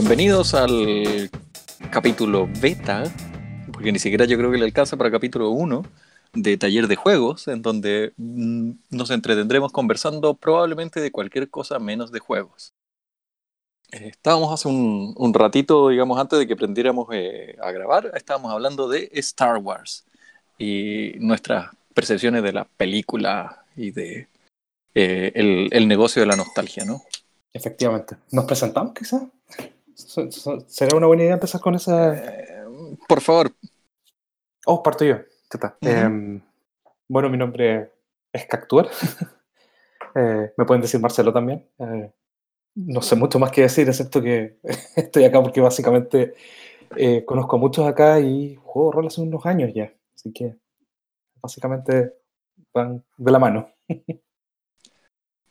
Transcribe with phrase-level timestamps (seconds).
[0.00, 1.28] Bienvenidos al
[1.90, 3.02] capítulo beta,
[3.72, 5.82] porque ni siquiera yo creo que le alcanza para capítulo 1
[6.34, 12.12] de taller de juegos, en donde mm, nos entretendremos conversando probablemente de cualquier cosa menos
[12.12, 12.74] de juegos.
[13.90, 18.88] Eh, estábamos hace un, ratito, digamos, antes de que prendiéramos eh, a grabar, estábamos hablando
[18.88, 20.04] de Star Wars
[20.58, 24.28] y nuestras percepciones de la película y de
[24.94, 27.02] eh, el, negocio de la nostalgia, ¿no?
[27.52, 28.14] Efectivamente.
[28.30, 29.22] ¿Nos presentamos quizás?
[29.98, 32.14] ¿Será una buena idea empezar con esa...?
[32.14, 32.66] Eh,
[33.08, 33.52] por favor.
[34.66, 35.16] Oh, parto yo.
[35.50, 35.74] ¿Qué tal?
[35.80, 36.38] Uh -huh.
[36.38, 36.42] eh,
[37.08, 37.92] bueno, mi nombre
[38.32, 38.88] es Cactuar.
[40.14, 41.68] Eh, me pueden decir Marcelo también.
[41.78, 42.10] Eh,
[42.76, 44.58] no sé mucho más que decir, excepto que
[44.96, 46.34] estoy acá porque básicamente
[47.26, 49.92] conozco a muchos acá y juego rol hace unos años ya.
[50.16, 50.56] Así que
[51.40, 52.14] básicamente
[52.72, 53.68] van de la mano.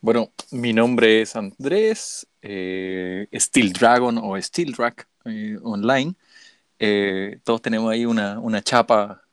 [0.01, 6.15] Bueno, mi nombre es Andrés, eh, Steel Dragon o Steel Drac eh, online.
[6.79, 9.23] Eh, todos tenemos ahí una, una chapa,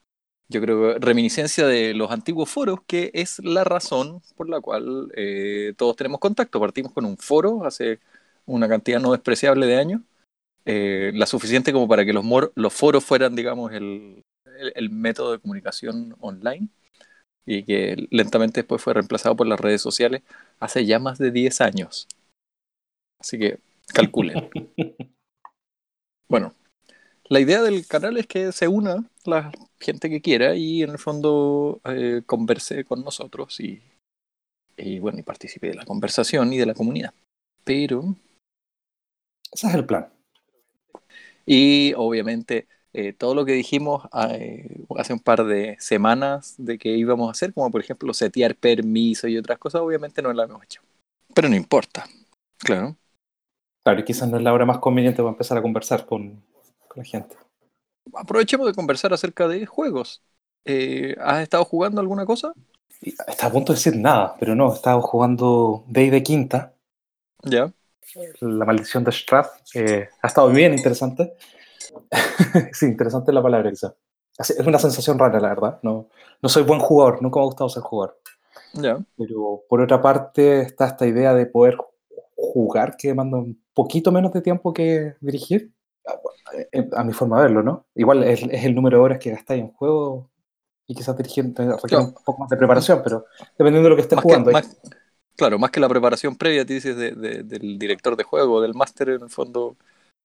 [0.49, 5.75] yo creo, reminiscencia de los antiguos foros, que es la razón por la cual eh,
[5.77, 6.61] todos tenemos contacto.
[6.61, 8.01] Partimos con un foro hace
[8.47, 10.03] una cantidad no despreciable de años,
[10.67, 14.25] la suficiente como para que los, los foros fueran, digamos, el,
[14.75, 16.69] el método de comunicación online
[17.47, 20.23] y que lentamente después fue reemplazado por las redes sociales
[20.61, 22.09] hace ya más de 10 años.
[23.21, 23.59] Así que
[23.93, 24.51] calculen.
[26.29, 26.55] bueno,
[27.25, 30.99] la idea del canal es que se una la gente que quiera y en el
[30.99, 33.83] fondo eh, converse con nosotros y,
[34.77, 37.15] y, bueno, y participe de la conversación y de la comunidad.
[37.65, 38.17] Pero...
[39.53, 40.13] Ese es el plan.
[41.47, 46.91] Y obviamente eh, todo lo que dijimos eh, hace un par de semanas de que
[46.91, 50.63] íbamos a hacer, como por ejemplo setear permiso y otras cosas, obviamente no lo hemos
[50.63, 50.81] hecho.
[51.35, 52.07] Pero no importa,
[52.57, 52.97] claro.
[53.83, 56.41] Claro, y quizás no es la hora más conveniente para empezar a conversar con,
[56.87, 57.37] con la gente.
[58.15, 60.23] Aprovechemos de conversar acerca de juegos.
[60.65, 62.53] Eh, ¿Has estado jugando alguna cosa?
[63.03, 66.75] Estaba a punto de decir nada, pero no, he estado jugando Day de Quinta.
[67.43, 67.73] Ya.
[68.41, 69.51] La maldición de Strath.
[69.75, 71.35] Eh, ha estado bien interesante.
[72.73, 73.95] sí, interesante la palabra quizá.
[74.39, 75.79] Es una sensación rara, la verdad.
[75.83, 76.09] No,
[76.43, 78.19] no soy buen jugador, nunca me ha gustado ser jugador.
[78.73, 79.05] Yeah.
[79.17, 81.77] Pero por otra parte está esta idea de poder
[82.37, 85.73] jugar que demanda un poquito menos de tiempo que dirigir.
[86.07, 87.87] A, a mi forma de verlo, ¿no?
[87.95, 90.29] Igual es, es, el número de horas que gastáis en juego
[90.87, 92.05] y quizás dirigir requiere claro.
[92.05, 93.25] un poco más de preparación, pero
[93.57, 94.51] dependiendo de lo que estés más jugando.
[94.51, 94.77] Que, más,
[95.37, 98.75] claro, más que la preparación previa, te dices de, de, del director de juego, del
[98.75, 99.77] máster, en el fondo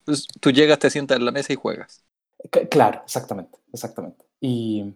[0.06, 2.04] pues, tú llegas, te sientas en la mesa y juegas.
[2.70, 4.26] Claro, exactamente, exactamente.
[4.40, 4.94] Y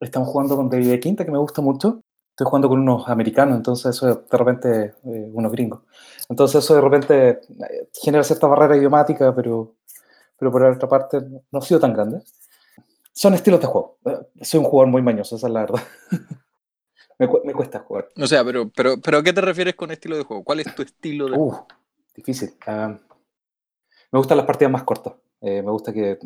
[0.00, 2.00] estamos jugando con David de Quinta, que me gusta mucho.
[2.30, 5.80] Estoy jugando con unos americanos, entonces eso de repente, eh, unos gringos.
[6.28, 9.76] Entonces eso de repente eh, genera cierta barrera idiomática, pero,
[10.38, 12.22] pero por otra parte no ha sido tan grande.
[13.12, 13.98] Son estilos de juego.
[14.04, 15.82] Eh, soy un jugador muy mañoso, esa es la verdad.
[17.18, 18.08] me, cu me, cuesta jugar.
[18.20, 20.44] O sea, pero, pero, pero ¿a qué te refieres con estilo de juego?
[20.44, 21.66] ¿Cuál es tu estilo de uh, juego?
[22.14, 22.54] Difícil.
[22.66, 22.96] Uh,
[24.12, 25.14] me gustan las partidas más cortas.
[25.40, 26.18] Eh, me gusta que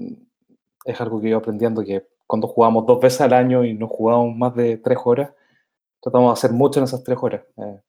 [0.84, 4.36] es algo que yo aprendiendo que cuando jugamos dos veces al año y no jugamos
[4.36, 5.32] más de tres horas,
[6.00, 7.42] tratamos de hacer mucho en esas tres horas.
[7.56, 7.80] Eh,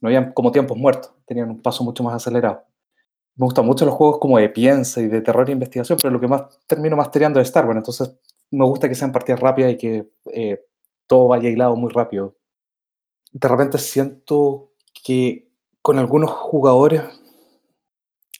[0.00, 2.62] no habían como tiempos muertos, tenían un paso mucho más acelerado.
[3.36, 6.20] Me gustan mucho los juegos como de piensa y de terror e investigación, pero lo
[6.20, 7.78] que más termino mastereando es Star Wars.
[7.78, 8.16] Entonces,
[8.50, 10.64] me gusta que sean partidas rápidas y que eh,
[11.06, 12.36] todo vaya hilado muy rápido.
[13.32, 14.70] De repente siento
[15.04, 15.48] que
[15.82, 17.02] con algunos jugadores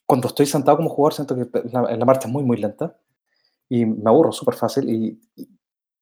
[0.08, 2.96] cuando estoy sentado como jugador siento que la, la marcha es muy, muy lenta
[3.68, 5.20] y me aburro súper fácil y,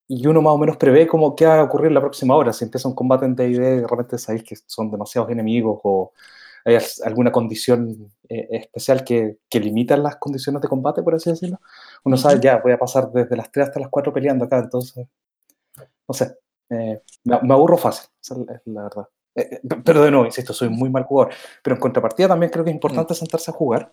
[0.07, 2.53] y, uno más o menos prevé cómo qué va a ocurrir la próxima hora.
[2.53, 6.13] Si empieza un combate en D&D, de repente sabéis que son demasiados enemigos o
[6.65, 11.61] hay alguna condición eh, especial que, que limita las condiciones de combate, por así decirlo.
[12.05, 15.09] Uno sabe, ya, voy a pasar desde las 3 hasta las 4 peleando acá, entonces,
[16.09, 16.37] no sé,
[16.71, 19.09] eh, me, me, aburro fácil, esa es la verdad.
[19.37, 21.33] Eh, pero de nuevo, insisto, soy muy mal jugador.
[21.63, 23.17] Pero en contrapartida también creo que es importante mm.
[23.17, 23.93] sentarse a jugar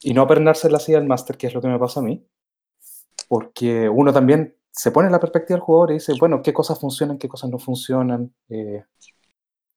[0.00, 2.24] y no aprenderse la silla del máster, que es lo que me pasa a mí.
[3.28, 6.78] Porque uno también se pone en la perspectiva del jugador y dice, bueno, qué cosas
[6.78, 8.32] funcionan, qué cosas no funcionan.
[8.48, 8.84] Eh,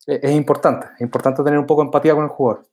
[0.06, 2.68] es importante, es importante tener un poco de empatía con el jugador.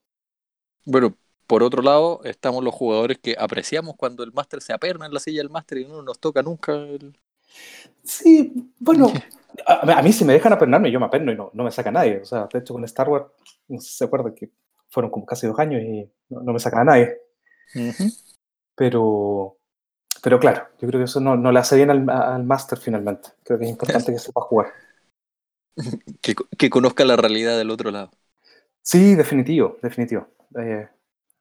[0.85, 1.15] Bueno,
[1.47, 5.21] por otro lado, estamos los jugadores que apreciamos cuando el máster se aperna en la
[5.21, 7.17] silla del máster y no nos toca nunca el...
[8.03, 9.13] Sí, bueno,
[9.67, 11.91] a, a, mí si me dejan apernarme, yo me aperno y no, no me saca
[11.91, 12.21] nadie.
[12.23, 13.27] O sea, de hecho con Star Wars,
[13.69, 14.51] no sé si se acuerdan que
[14.89, 17.19] fueron como casi dos años y no, no me saca a nadie.
[17.75, 18.27] Uh -huh.
[18.77, 19.57] Pero,
[20.23, 23.31] pero claro, yo creo que eso no, no le hace bien al, al máster finalmente.
[23.43, 24.73] Creo que es importante que sepa jugar.
[26.23, 28.11] Que, que, conozca la realidad del otro lado.
[28.81, 30.27] Sí, definitivo, definitivo.
[30.59, 30.89] Eh,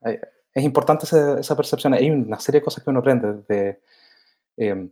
[0.06, 0.22] eh,
[0.54, 1.94] es importante esa, esa, percepción.
[1.94, 3.80] Hay una serie de cosas que uno aprende, de
[4.58, 4.90] eh,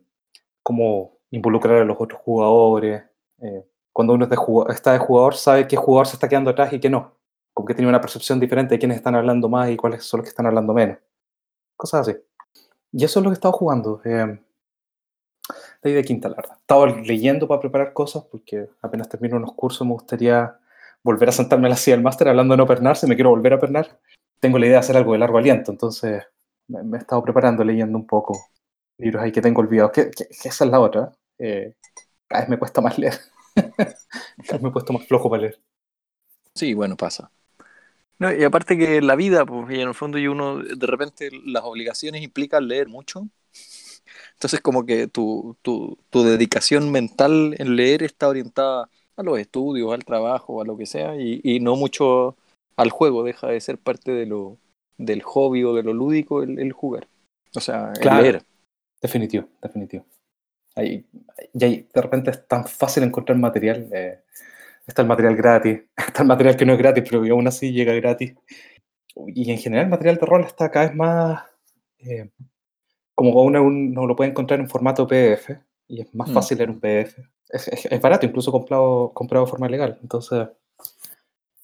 [0.64, 3.04] cómo involucrar a los otros jugadores.
[3.40, 4.26] Eh, cuando uno
[4.70, 7.16] está de jugador, sabe qué jugador se está quedando atrás y qué no.
[7.54, 10.26] Como que tiene una percepción diferente de quiénes están hablando más y cuáles son los
[10.26, 10.98] que están hablando menos.
[11.76, 12.18] Cosas así.
[12.92, 14.02] Y eso es lo que he estado jugando.
[14.06, 14.40] Eh,
[15.92, 16.54] de quinta, la verdad.
[16.54, 20.58] He estado leyendo para preparar cosas porque apenas termino unos cursos me gustaría
[21.04, 23.54] volver a sentarme a la silla del máster hablando de no pernarse, me quiero volver
[23.54, 24.00] a pernar.
[24.40, 26.24] Tengo la idea de hacer algo de largo aliento, entonces
[26.68, 28.40] me, he estado preparando, leyendo un poco
[28.98, 29.92] libros ahí que tengo olvidados.
[29.92, 31.12] Que, esa es la otra.
[31.40, 31.74] Eh,
[32.28, 33.20] cada vez me cuesta más leer.
[33.56, 33.96] cada
[34.52, 35.60] vez me he puesto más flojo para leer.
[36.56, 37.32] Sí, bueno, pasa.
[38.20, 41.30] No, y aparte que la vida, pues, y en el fondo y uno, de repente
[41.46, 43.28] las obligaciones implican leer mucho.
[44.34, 49.94] Entonces como que tu, tu, tu dedicación mental en leer está orientada a los estudios,
[49.94, 52.36] al trabajo, a lo que sea, y, y no mucho
[52.76, 54.58] al juego, deja de ser parte de lo,
[54.98, 57.08] del hobby o de lo lúdico el, el jugar.
[57.56, 58.44] O sea, el leer.
[59.04, 60.06] Definitivo, definitivo.
[60.76, 61.06] Ahí,
[61.54, 63.88] y ahí, de repente es tan fácil encontrar material.
[63.94, 64.24] Eh,
[64.88, 67.94] está el material gratis, está el material que no es gratis, pero aún así llega
[67.94, 68.34] gratis.
[69.28, 71.44] Y en general el material de rol está cada vez más...
[72.00, 72.32] Eh,
[73.14, 75.52] como uno, uno lo puede encontrar en formato PDF,
[75.88, 76.34] y es más mm.
[76.34, 77.20] fácil leer un PDF
[77.54, 80.00] es, barato, incluso comprado, comprado de forma legal.
[80.02, 80.50] Entonces,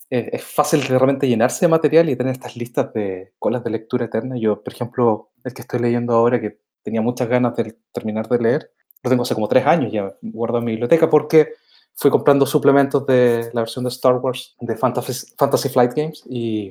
[0.10, 4.06] es, fácil de repente llenarse de material y tener estas listas de colas de lectura
[4.06, 4.38] eterna.
[4.38, 6.60] Yo, por ejemplo, el que estoy leyendo ahora, que
[6.90, 8.72] tenía muchas ganas de terminar de leer,
[9.04, 11.54] lo tengo hace como tres años ya guardado en mi biblioteca porque
[11.96, 16.70] fui comprando suplementos de la versión de Star Wars de Fantasy, Fantasy Flight Games y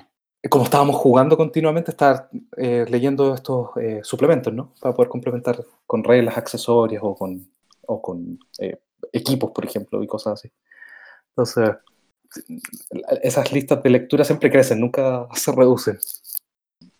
[0.50, 4.72] como estábamos jugando continuamente, estar eh, leyendo estos eh, suplementos, ¿no?
[4.80, 7.50] Para poder complementar con reglas accesorias o con,
[7.86, 8.80] o con eh,
[9.12, 10.52] equipos, por ejemplo, y cosas así.
[11.30, 11.70] Entonces,
[13.22, 15.98] esas listas de lectura siempre crecen, nunca se reducen.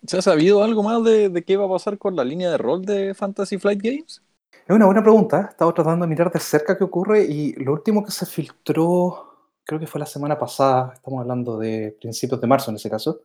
[0.05, 2.85] ¿Se ha sabido algo más de, qué va a pasar con la línea de rol
[2.85, 4.21] de Fantasy Flight Games?
[4.51, 5.47] Es una buena pregunta.
[5.47, 9.35] He estado tratando de mirar de cerca qué ocurre y lo último que se filtró,
[9.63, 13.23] creo que fue la semana pasada, estamos hablando de principios de marzo en ese caso,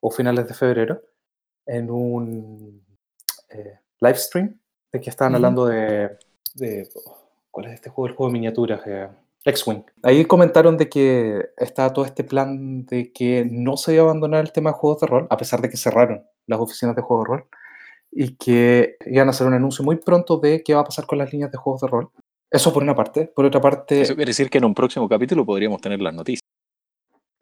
[0.00, 1.02] o finales de febrero,
[1.66, 2.84] en un
[3.50, 4.58] eh, live stream
[4.92, 6.16] de que estaban hablando de,
[6.54, 6.88] de
[7.58, 8.06] ¿Cuál es este juego?
[8.06, 8.80] El juego de miniaturas.
[8.86, 9.08] Eh,
[9.48, 9.82] X-Wing.
[10.02, 14.44] Ahí comentaron de que está todo este plan de que no se iba a abandonar
[14.44, 17.24] el tema de juegos de rol, a pesar de que cerraron las oficinas de juegos
[17.24, 17.44] de rol,
[18.10, 21.18] y que iban a hacer un anuncio muy pronto de qué va a pasar con
[21.18, 22.10] las líneas de juegos de rol.
[22.50, 23.26] Eso por una parte.
[23.26, 24.00] Por otra parte...
[24.00, 26.42] Eso quiere decir que en un próximo capítulo podríamos tener las noticias.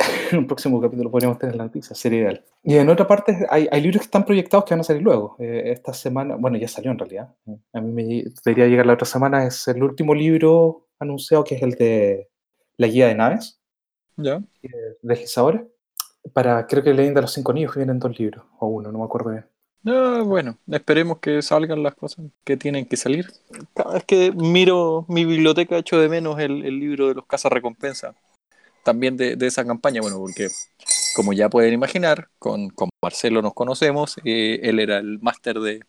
[0.33, 2.45] en un próximo capítulo podríamos tener las noticias, sería ideal.
[2.65, 5.37] Y en otra parte, hay, hay, libros que están proyectados que van a salir luego.
[5.39, 7.35] Eh, esta semana, bueno, ya salió en realidad.
[7.73, 9.47] A mí me debería llegar la otra semana.
[9.47, 12.29] Es el último libro anunciado, que es el de
[12.77, 13.61] La Guía de Naves.
[14.17, 14.43] Ya.
[15.03, 15.67] De.
[16.33, 18.99] Para, creo que Leyenda de los Cinco Niños, que vienen dos libros, o uno, no
[18.99, 19.47] me acuerdo bien.
[19.83, 23.27] No, bueno, esperemos que salgan las cosas que tienen que salir.
[23.73, 28.15] Cada vez que miro mi biblioteca, echo de menos el, el libro de los Recompensa
[28.87, 30.47] también de, esa campaña, bueno, porque
[31.17, 35.81] como ya pueden imaginar, con, con Marcelo nos conocemos, eh, él era el máster de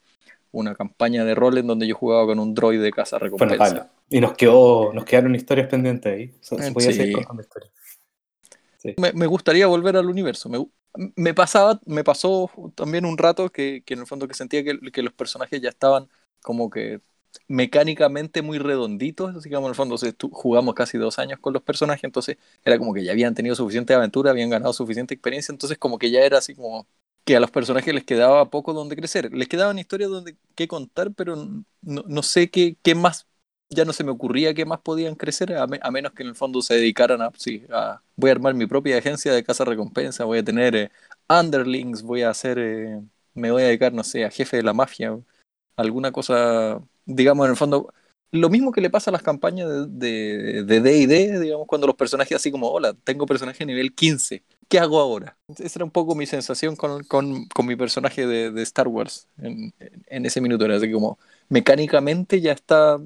[0.52, 3.92] una campaña de rol en donde yo jugaba con un droid de casa recompensa.
[4.10, 6.34] Y nos quedó, nos quedaron historias pendientes ahí.
[8.98, 10.50] Me, gustaría volver al universo.
[10.50, 10.66] Me,
[11.16, 14.80] me, pasaba, me pasó también un rato que, que en el fondo que sentía que,
[14.92, 16.08] que los personajes ya estaban
[16.42, 17.02] como que
[17.48, 19.98] mecánicamente muy redonditos, así que en el fondo
[20.32, 23.94] jugamos casi dos años con los personajes, entonces era como que ya habían tenido suficiente
[23.94, 26.88] aventura, habían ganado suficiente experiencia, entonces como que ya era así como
[27.24, 31.14] que a los personajes les quedaba poco donde crecer, les quedaban historias donde que contar,
[31.14, 31.36] pero
[31.82, 33.28] no, no sé qué, qué, más,
[33.70, 36.62] ya no se me ocurría qué más podían crecer, a, menos que en el fondo
[36.62, 40.40] se dedicaran a, sí, a, voy a armar mi propia agencia de casa recompensa, voy
[40.40, 40.92] a tener eh,
[41.30, 43.02] underlings, voy a hacer, eh,
[43.34, 45.18] me voy a dedicar, no sé, a jefe de la mafia,
[45.76, 47.94] alguna cosa digamos, en el fondo,
[48.32, 52.52] lo mismo que le pasa a las campañas de D&D, digamos, cuando los personajes así
[52.52, 55.38] como, hola, tengo personaje nivel 15, ¿qué hago ahora?
[55.48, 59.28] Esa era un poco mi sensación con, con, con mi personaje de, de Star Wars
[59.38, 59.74] en,
[60.08, 61.18] en, ese minuto, era así como,
[61.50, 63.00] mecánicamente ya está,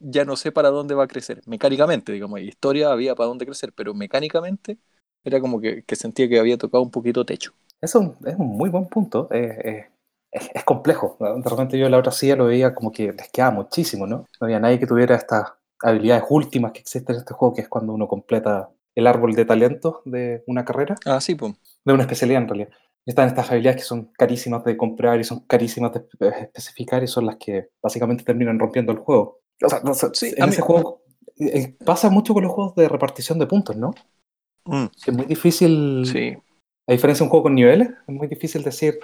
[0.00, 3.72] ya no sé para dónde va a crecer, mecánicamente, digamos, historia había para dónde crecer,
[3.74, 4.78] pero mecánicamente
[5.24, 7.52] era como que, que sentía que había tocado un poquito techo.
[7.80, 9.28] Eso es un muy buen punto.
[9.30, 9.86] Eh, eh,
[10.32, 11.16] es, complejo.
[11.20, 14.26] De repente yo la otra silla lo veía como que les quedaba muchísimo, ¿no?
[14.40, 17.68] No había nadie que tuviera estas habilidades últimas que existen en este juego, que es
[17.68, 20.96] cuando uno completa el árbol de talentos de una carrera.
[21.04, 21.54] Ah, sí, pues.
[21.84, 22.68] De una especialidad en realidad.
[23.04, 27.26] Están estas habilidades que son carísimas de comprar y son carísimas de especificar y son
[27.26, 29.40] las que básicamente terminan rompiendo el juego.
[29.64, 29.80] O sea,
[30.36, 31.02] en ese juego
[31.38, 33.92] eh, pasa mucho con los juegos de repartición de puntos, ¿no?
[34.64, 34.86] Mm.
[35.06, 36.04] Es muy difícil.
[36.06, 36.36] Sí.
[36.88, 38.98] A diferencia de un juego con niveles, es muy difícil decir,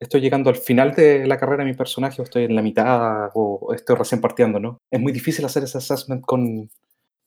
[0.00, 3.30] estoy llegando al final de la carrera de mi personaje, o estoy en la mitad,
[3.34, 4.78] o estoy recién partiendo, ¿no?
[4.90, 6.70] Es muy difícil hacer ese assessment con,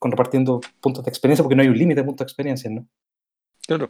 [0.03, 2.85] con repartiendo puntos de experiencia porque no hay un límite de puntos de experiencia, ¿no?
[3.65, 3.89] Claro.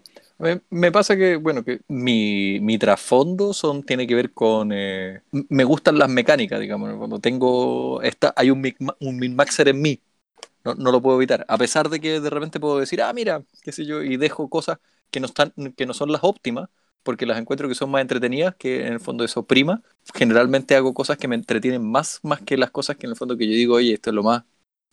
[0.69, 4.69] Me pasa que, bueno, que mi, mi trasfondo son, tiene que ver con...
[4.71, 6.95] Eh, me gustan las mecánicas, digamos.
[6.97, 7.99] Cuando tengo...
[8.03, 8.61] Esta, hay un,
[8.99, 9.99] un min-maxer en mí.
[10.63, 11.45] No, no, lo puedo evitar.
[11.47, 14.51] A pesar de que de repente puedo decir, ah, mira, qué sé yo, y dejo
[14.51, 14.77] cosas
[15.09, 16.69] que no, están, que no son las óptimas,
[17.01, 19.81] porque las encuentro que son más entretenidas, que en el fondo eso prima.
[20.13, 23.35] Generalmente hago cosas que me entretienen más, más que las cosas que en el fondo
[23.35, 24.43] que yo digo, oye, esto es lo más,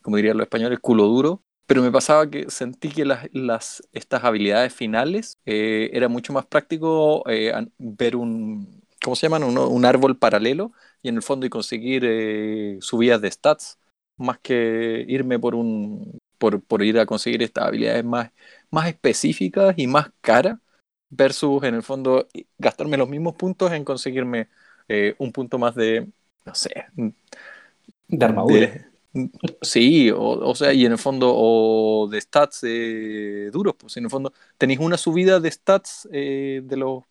[0.01, 4.23] como dirían los españoles, culo duro, pero me pasaba que sentí que las, las estas
[4.23, 9.43] habilidades finales eh, era mucho más práctico eh, ver un, ¿cómo se llaman?
[9.43, 13.79] Un, un, árbol paralelo y en el fondo y conseguir eh, subidas de stats,
[14.17, 18.31] más que irme por un por, por, ir a conseguir estas habilidades más,
[18.71, 20.57] más específicas y más caras,
[21.09, 22.27] versus en el fondo
[22.57, 24.49] gastarme los mismos puntos en conseguirme
[24.87, 26.07] eh, un punto más de,
[26.45, 26.85] no sé,
[28.07, 28.90] de armadura.
[29.61, 34.09] Sí, o, sea, y en el fondo, o de stats eh, duros, pues en el
[34.09, 37.03] fondo tenéis una subida de stats eh, de los...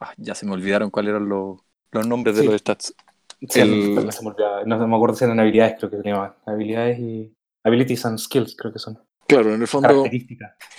[0.00, 1.60] Ah, ya se me olvidaron cuáles eran los,
[1.92, 2.94] los nombres de los stats.
[3.48, 3.94] Sí, el...
[3.94, 4.32] no, se me
[4.66, 7.32] no, me acuerdo si eran habilidades, creo que tenían habilidades y...
[7.64, 8.98] Abilities and skills, creo que son.
[9.28, 10.04] Claro, en el fondo...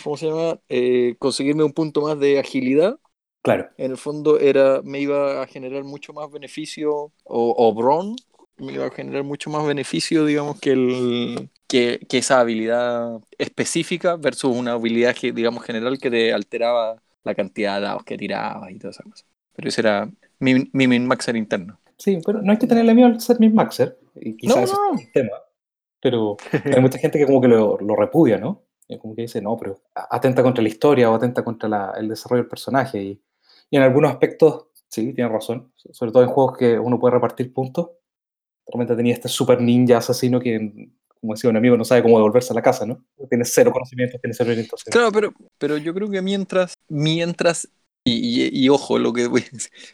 [0.03, 0.59] ¿Cómo se llama?
[0.67, 2.99] Eh, conseguirme un punto más de agilidad.
[3.41, 3.69] Claro.
[3.77, 8.15] En el fondo era, me iba a generar mucho más beneficio, o, o Bron,
[8.57, 14.15] me iba a generar mucho más beneficio, digamos, que, el, que, que, esa habilidad específica
[14.15, 18.71] versus una habilidad, que, digamos, general que te alteraba la cantidad de dados que tirabas
[18.71, 19.25] y todas esas cosas.
[19.55, 21.79] Pero ese era mi, mi min-maxer interno.
[21.97, 23.97] Sí, pero no hay que tenerle miedo al ser min-maxer.
[24.37, 24.95] Quizás no, no.
[24.95, 25.37] es el tema.
[26.01, 28.63] Pero hay mucha gente que como que lo, lo repudia, ¿no?
[28.99, 32.43] Como que dice, no, pero atenta contra la historia o atenta contra la, el desarrollo
[32.43, 33.01] del personaje.
[33.01, 33.21] Y,
[33.71, 35.71] y en algunos aspectos, sí, tiene razón.
[35.75, 37.91] Sobre todo en juegos que uno puede repartir puntos
[38.67, 40.89] Realmente tenía este super ninja asesino que,
[41.19, 43.03] como decía un amigo, no sabe cómo devolverse a la casa, ¿no?
[43.29, 44.91] Tiene cero conocimiento, tiene cero orientación.
[44.91, 47.67] Claro, pero, pero yo creo que mientras, mientras
[48.05, 49.29] y, y, y, ojo, lo que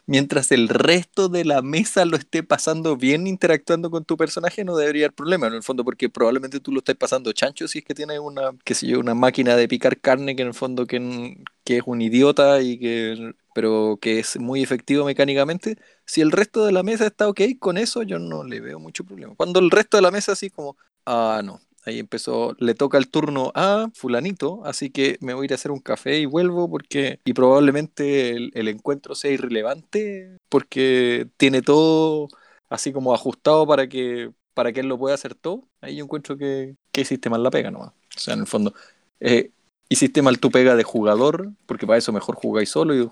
[0.07, 4.75] mientras el resto de la mesa lo esté pasando bien interactuando con tu personaje, no
[4.75, 7.85] debería haber problema en el fondo, porque probablemente tú lo estés pasando chancho si es
[7.85, 10.87] que tienes una, qué sé yo, una máquina de picar carne que en el fondo
[10.87, 15.77] que, que es un idiota y que pero que es muy efectivo mecánicamente.
[16.09, 19.03] Si el resto de la mesa está ok con eso, yo no le veo mucho
[19.03, 19.35] problema.
[19.35, 20.75] Cuando el resto de la mesa así como,
[21.05, 25.45] ah, no, Ahí empezó, le toca el turno a fulanito, así que me voy a
[25.45, 31.27] ir a hacer un café y vuelvo porque, y probablemente el, encuentro sea irrelevante porque
[31.37, 32.27] tiene todo
[32.69, 35.67] así como ajustado para que, para que él lo pueda hacer todo.
[35.79, 37.89] Ahí yo encuentro que, que hiciste mal la pega nomás.
[38.15, 38.73] O sea, en el fondo,
[39.19, 39.51] eh,
[39.89, 43.09] hiciste mal tu pega de jugador, porque para eso mejor jugáis solo y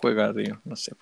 [0.00, 0.94] juega, no sé,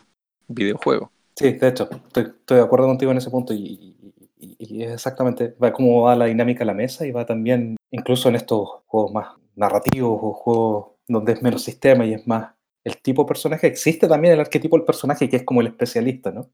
[0.49, 1.11] videojuego.
[1.39, 3.97] Sí, de hecho, estoy, estoy, de acuerdo contigo en ese punto y,
[4.41, 8.35] y, exactamente va cómo va la dinámica a la mesa y va también incluso en
[8.35, 13.23] estos juegos más narrativos o juegos donde es menos sistema y es más el tipo
[13.23, 13.69] de personaje.
[13.69, 16.51] Existe también el arquetipo del personaje que es como el especialista, ¿no?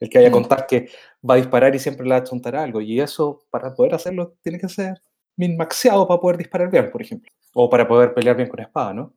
[0.00, 0.88] El que vaya a contar que
[1.28, 2.80] va a disparar y siempre le va a chuntar algo.
[2.80, 5.00] Y eso, para poder hacerlo, tiene que ser
[5.36, 7.30] min maxeado para poder disparar bien, por ejemplo.
[7.52, 9.14] O para poder pelear bien con espada, ¿no?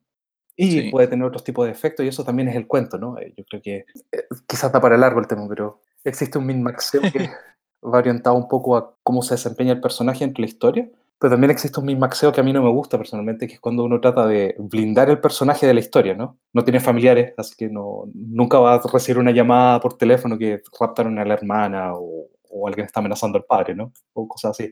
[0.57, 0.89] Y sí.
[0.89, 3.17] puede tener otros tipos de efectos y eso también es el cuento, ¿no?
[3.19, 3.75] Eh, yo creo que
[4.11, 7.29] eh, quizás da para largo el tema, pero existe un min maxeo que
[7.85, 11.51] va orientado un poco a cómo se desempeña el personaje entre la historia, pero también
[11.51, 14.27] existe un min-maxeo que a mí no me gusta personalmente, que es cuando uno trata
[14.27, 16.37] de blindar el personaje de la historia, ¿no?
[16.53, 20.61] No tiene familiares, así que no, nunca va a recibir una llamada por teléfono que
[20.79, 23.91] raptaron a la hermana o, o alguien está amenazando al padre, ¿no?
[24.13, 24.71] O cosas así.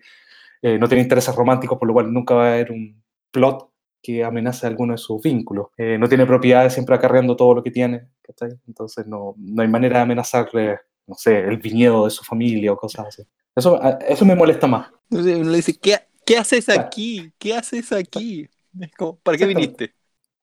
[0.61, 3.01] Eh, no tiene intereses románticos, por lo cual nunca va a haber un
[3.31, 3.69] plot
[4.05, 5.67] que amenace alguno de sus vínculos.
[5.77, 8.49] Eh, no tiene propiedades siempre acarreando todo lo que tiene, ¿cachai?
[8.67, 12.77] Entonces no, no hay manera de amenazarle no sé, el viñedo de su familia o
[12.77, 13.23] cosas así.
[13.55, 14.91] Eso, eso me molesta más.
[15.09, 17.31] Le dice, ¿qué, qué haces aquí?
[17.37, 18.49] ¿Qué haces aquí?
[18.97, 19.93] Como, ¿Para qué viniste?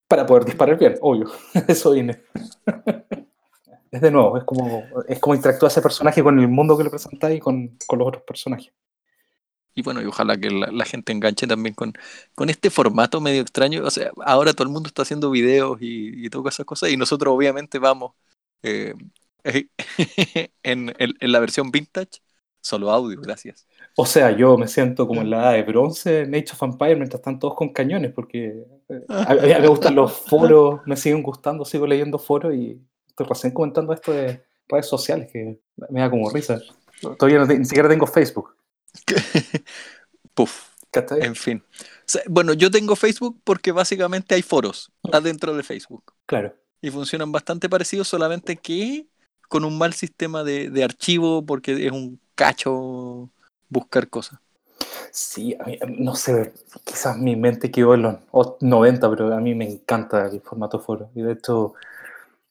[0.08, 1.30] Para poder disparar bien, obvio.
[1.68, 2.22] Eso vine.
[3.90, 6.90] es de nuevo, es como, es como interactúa ese personaje con el mundo que le
[6.90, 8.72] presentáis y con, con los otros personajes.
[9.74, 11.94] Y bueno, y ojalá que la, la, gente enganche también con,
[12.34, 13.84] con este formato medio extraño.
[13.84, 16.96] O sea, ahora todo el mundo está haciendo videos y, y todas esas cosas, y
[16.96, 18.12] nosotros obviamente vamos
[18.62, 18.94] eh,
[19.44, 22.20] en, en, en, la versión vintage,
[22.60, 23.66] solo audio, gracias.
[23.96, 26.96] O sea, yo me siento como en la edad de bronce en Age of Empires
[26.96, 31.22] mientras están todos con cañones, porque eh, a, mí me gustan los foros, me siguen
[31.22, 35.58] gustando, sigo leyendo foros y estoy recién comentando esto de redes sociales que
[35.90, 36.60] me da como risa.
[37.18, 38.54] Todavía no, ni siquiera tengo Facebook.
[40.34, 40.72] Puf.
[41.20, 41.64] En fin.
[42.28, 46.12] Bueno, yo tengo Facebook porque básicamente hay foros adentro de Facebook.
[46.26, 46.54] Claro.
[46.80, 49.06] y funcionan bastante parecidos, solamente que
[49.48, 53.30] con un mal sistema de, de archivo porque es un cacho
[53.68, 54.38] buscar cosas.
[55.10, 56.52] Sí, a mí, no sé,
[56.84, 58.16] quizás mi mente quedó en los
[58.60, 61.10] 90, pero a mí me encanta el formato foro.
[61.14, 61.74] Y de hecho,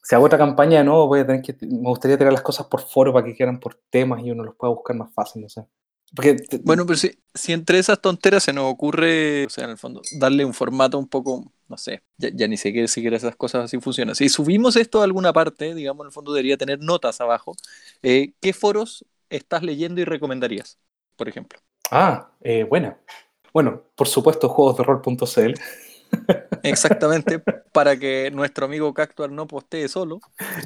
[0.03, 2.67] si hago otra campaña de nuevo, voy a tener que, me gustaría tirar las cosas
[2.67, 5.49] por foro para que quieran por temas y uno los pueda buscar más fácil, no
[5.49, 5.65] sé.
[6.13, 9.77] Porque bueno, pero si, si, entre esas tonteras se nos ocurre, o sea, en el
[9.77, 13.65] fondo, darle un formato un poco, no sé, ya, ni sé qué siquiera esas cosas
[13.65, 14.15] así funcionan.
[14.15, 17.55] Si subimos esto a alguna parte, digamos, en el fondo debería tener notas abajo.
[18.03, 20.77] Eh, ¿Qué foros estás leyendo y recomendarías,
[21.15, 21.59] por ejemplo?
[21.89, 22.97] Ah, eh, buena.
[23.53, 25.53] Bueno, por supuesto, juegosderrol.cl.
[26.63, 27.39] Exactamente,
[27.71, 30.19] para que nuestro amigo Cactual no postee solo.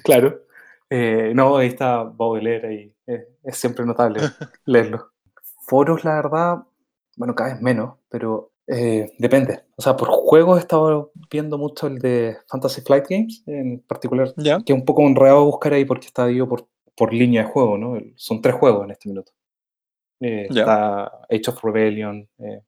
[0.04, 0.42] Claro.
[0.90, 2.94] Eh, no, ahí está Baudelaire ahí.
[3.08, 4.22] Eh, es siempre notable
[4.66, 5.12] leerlo.
[5.66, 6.64] Foros, la verdad,
[7.18, 9.64] bueno, cada vez menos, pero eh, depende.
[9.76, 14.34] O sea, por juegos he estado viendo mucho el de Fantasy Flight Games, en particular,
[14.36, 17.78] que es un poco honrado buscar ahí porque está dividido por, por línea de juego,
[17.78, 17.98] ¿no?
[18.16, 19.32] Son tres juegos en este minuto.
[20.22, 22.62] Eh, está Age of Rebellion, eh,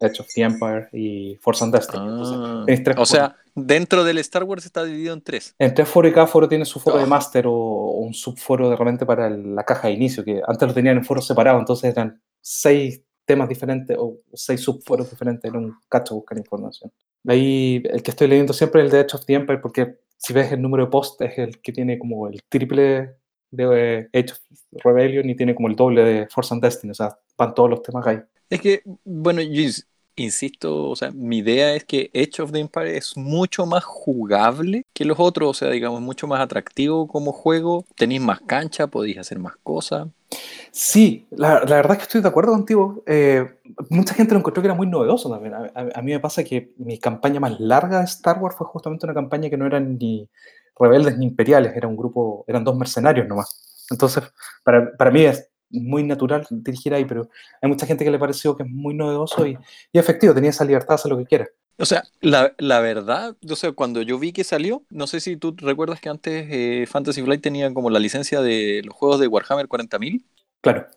[0.00, 2.04] Age of the Empire y Force and Destiny.
[2.04, 2.64] Ah,
[2.98, 5.54] o sea, dentro del Star Wars está dividido en tres.
[5.58, 8.76] En tres foros y cada foro tiene su foro de Master o, un subforo de
[8.76, 12.20] repente para la caja de inicio, que antes lo tenían en foros separados, entonces eran
[12.40, 16.90] seis temas diferentes o seis subforos diferentes, era un cacho buscar información.
[17.26, 20.32] Ahí el que estoy leyendo siempre es el de Age of the Empire, porque si
[20.32, 23.16] ves el número de post es el que tiene como el triple
[23.50, 24.40] de Age of
[24.84, 27.82] Rebellion y tiene como el doble de Force and Destiny, o sea, van todos los
[27.82, 28.18] temas ahí.
[28.50, 29.62] Es que, bueno, yo
[30.16, 34.84] insisto, o sea, mi idea es que Age of the Empire es mucho más jugable
[34.92, 39.18] que los otros, o sea, digamos, mucho más atractivo como juego, tenéis más cancha, podéis
[39.18, 40.08] hacer más cosas.
[40.70, 43.02] Sí, la, verdad es que estoy de acuerdo contigo.
[43.06, 43.58] Eh,
[43.90, 45.54] mucha gente lo encontró que era muy novedoso también.
[45.54, 49.14] A, mí me pasa que mi campaña más larga de Star Wars fue justamente una
[49.14, 50.28] campaña que no era ni
[50.78, 53.86] rebeldes ni imperiales, era un grupo, eran dos mercenarios nomás.
[53.90, 54.24] Entonces,
[54.62, 57.28] para, para mí es muy natural dirigir ahí, pero
[57.60, 59.58] hay mucha gente que le pareció que es muy novedoso y,
[59.92, 61.48] y efectivo, tenía esa libertad de hacer lo que quiera.
[61.80, 65.36] O sea, la, la verdad, o sea, cuando yo vi que salió, no sé si
[65.36, 69.28] tú recuerdas que antes eh, Fantasy Flight tenía como la licencia de los juegos de
[69.28, 70.24] Warhammer 40.000.
[70.60, 70.88] Claro.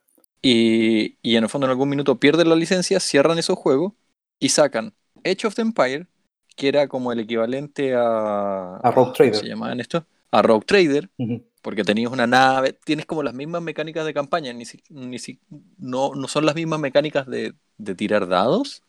[0.41, 3.93] Y, y en el fondo en algún minuto pierden la licencia, cierran esos juegos
[4.39, 6.07] y sacan Age of the Empire,
[6.55, 8.77] que era como el equivalente a...
[8.77, 9.33] A Rogue Trader.
[9.33, 10.05] ¿Cómo se llamaban esto?
[10.31, 11.43] A Rogue Trader, uh -huh.
[11.61, 15.39] porque tenías una nave, tienes como las mismas mecánicas de campaña, ni, si, ni si,
[15.77, 18.81] no, no son las mismas mecánicas de, de tirar dados.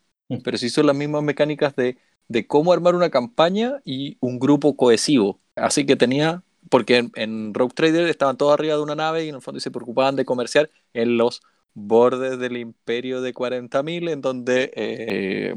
[0.44, 4.76] Pero sí son las mismas mecánicas de, de cómo armar una campaña y un grupo
[4.76, 5.40] cohesivo.
[5.56, 9.36] Así que tenía, porque en, Rogue Trader estaban todos arriba de una nave y en
[9.36, 11.42] el fondo se preocupaban de comerciar en los
[11.74, 15.54] bordes del imperio de 40.000 en donde eh,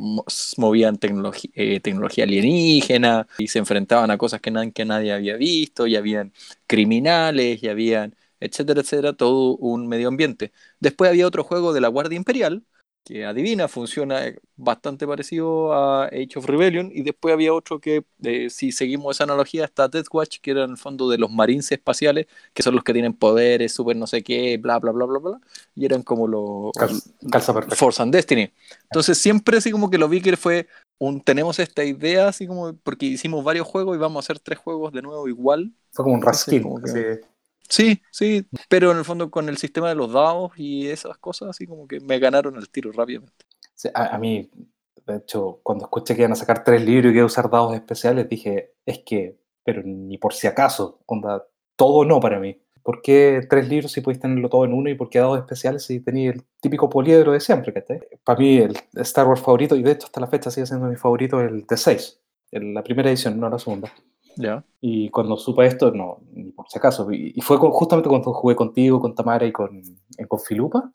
[0.58, 5.88] movían tecnología, eh, tecnología alienígena y se enfrentaban a cosas que, que nadie había visto
[5.88, 6.32] y habían
[6.68, 10.52] criminales y habían etcétera, etcétera, todo un medio ambiente.
[10.80, 12.64] Después había otro juego de la Guardia Imperial
[13.06, 18.50] que adivina, funciona bastante parecido a Age of Rebellion, y después había otro que, eh,
[18.50, 21.72] si seguimos esa analogía, está Death Watch, que era en el fondo de los marines
[21.72, 25.20] espaciales, que son los que tienen poderes, super no sé qué, bla, bla, bla, bla,
[25.20, 25.40] bla,
[25.76, 26.72] y eran como los
[27.32, 28.52] Calza Force and Destiny.
[28.86, 32.74] Entonces siempre así como que lo vi que fue un, tenemos esta idea, así como,
[32.74, 35.72] porque hicimos varios juegos y vamos a hacer tres juegos de nuevo igual.
[35.92, 36.64] Fue como un raskin.
[37.70, 41.50] Sí, sí, pero en el fondo con el sistema de los dados y esas cosas,
[41.50, 43.46] así como que me ganaron el tiro rápidamente.
[43.74, 44.50] Sí, a, a, mí,
[45.06, 47.50] de hecho, cuando escuché que iban a sacar tres libros y que iban a usar
[47.50, 52.62] dados especiales, dije, es que, pero ni por si acaso, onda, todo no para mí.
[52.84, 55.84] ¿Por qué tres libros si podéis tenerlo todo en uno y por qué dados especiales
[55.84, 57.74] si tenéis el típico poliedro de siempre?
[57.74, 58.00] ¿cachai?
[58.24, 60.96] Para mí, el Star Wars favorito, y de hecho hasta la fecha sigue siendo mi
[60.96, 62.20] favorito, el D6,
[62.52, 63.92] la primera edición, no la segunda.
[64.36, 64.64] Yeah.
[64.82, 67.12] Y cuando supe esto, no, ni por si acaso.
[67.12, 69.82] Y, y fue con, justamente cuando jugué contigo, con Tamara y con,
[70.28, 70.92] con Filupa.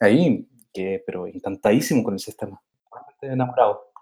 [0.00, 2.60] Ahí quedé, pero encantadísimo con el sistema.
[3.20, 3.92] enamorado.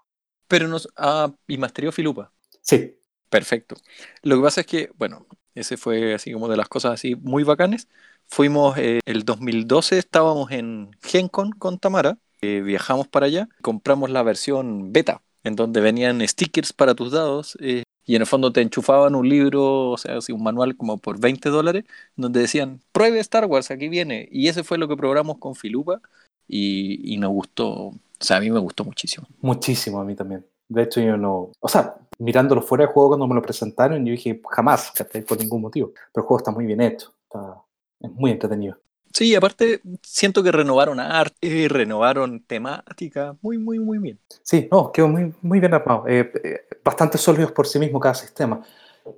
[0.47, 0.87] Pero nos.
[0.95, 2.31] Ah, y masterió Filupa.
[2.61, 2.97] Sí.
[3.29, 3.75] Perfecto.
[4.21, 7.43] Lo que pasa es que, bueno, ese fue así como de las cosas así muy
[7.43, 7.87] bacanes.
[8.27, 12.17] Fuimos, eh, el 2012 estábamos en GenCon con Tamara.
[12.41, 13.47] Eh, viajamos para allá.
[13.61, 17.57] Compramos la versión beta, en donde venían stickers para tus dados.
[17.61, 21.19] Eh, y en el fondo te enchufaban un libro, o sea, un manual como por
[21.19, 24.27] 20 dólares, donde decían, pruebe Star Wars, aquí viene.
[24.31, 26.01] Y ese fue lo que probamos con Filupa
[26.47, 29.27] y, y nos gustó, o sea, a mí me gustó muchísimo.
[29.41, 30.45] Muchísimo, a mí también.
[30.67, 34.11] De hecho, yo no, o sea, mirándolo fuera de juego cuando me lo presentaron, yo
[34.11, 34.93] dije, jamás,
[35.27, 35.91] por ningún motivo.
[35.93, 37.61] Pero el juego está muy bien hecho, está,
[37.99, 38.77] es muy entretenido.
[39.15, 44.19] Sí, aparte siento que renovaron arte, renovaron temática, muy, muy, muy bien.
[44.43, 46.03] Sí, no, quedó muy, muy bien armado.
[46.05, 48.61] Eh, eh, bastante sólidos por sí mismo cada sistema.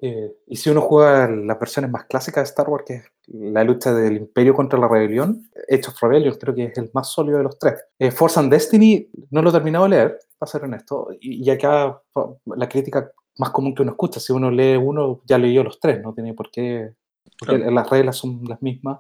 [0.03, 3.63] Eh, y si uno juega las versiones más clásicas de Star Wars, que es la
[3.63, 7.39] lucha del Imperio contra la rebelión, Age of Rebellion creo que es el más sólido
[7.39, 7.73] de los tres.
[7.97, 11.49] Eh, Force and Destiny no lo he terminado de leer, para ser honesto, y, y
[11.49, 11.99] acá
[12.45, 16.01] la crítica más común que uno escucha, si uno lee uno, ya leyó los tres,
[16.03, 16.93] no tiene por qué,
[17.39, 17.71] porque Claro.
[17.71, 18.99] las reglas son las mismas.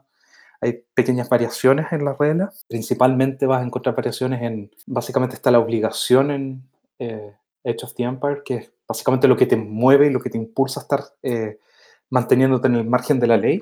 [0.61, 2.65] Hay pequeñas variaciones en las reglas.
[2.67, 8.03] Principalmente vas a encontrar variaciones en, básicamente está la obligación en eh, Age of the
[8.03, 11.03] Empire, que es básicamente lo que te mueve y lo que te impulsa a estar
[11.21, 11.59] eh,
[12.09, 13.61] manteniéndote en el margen de la ley.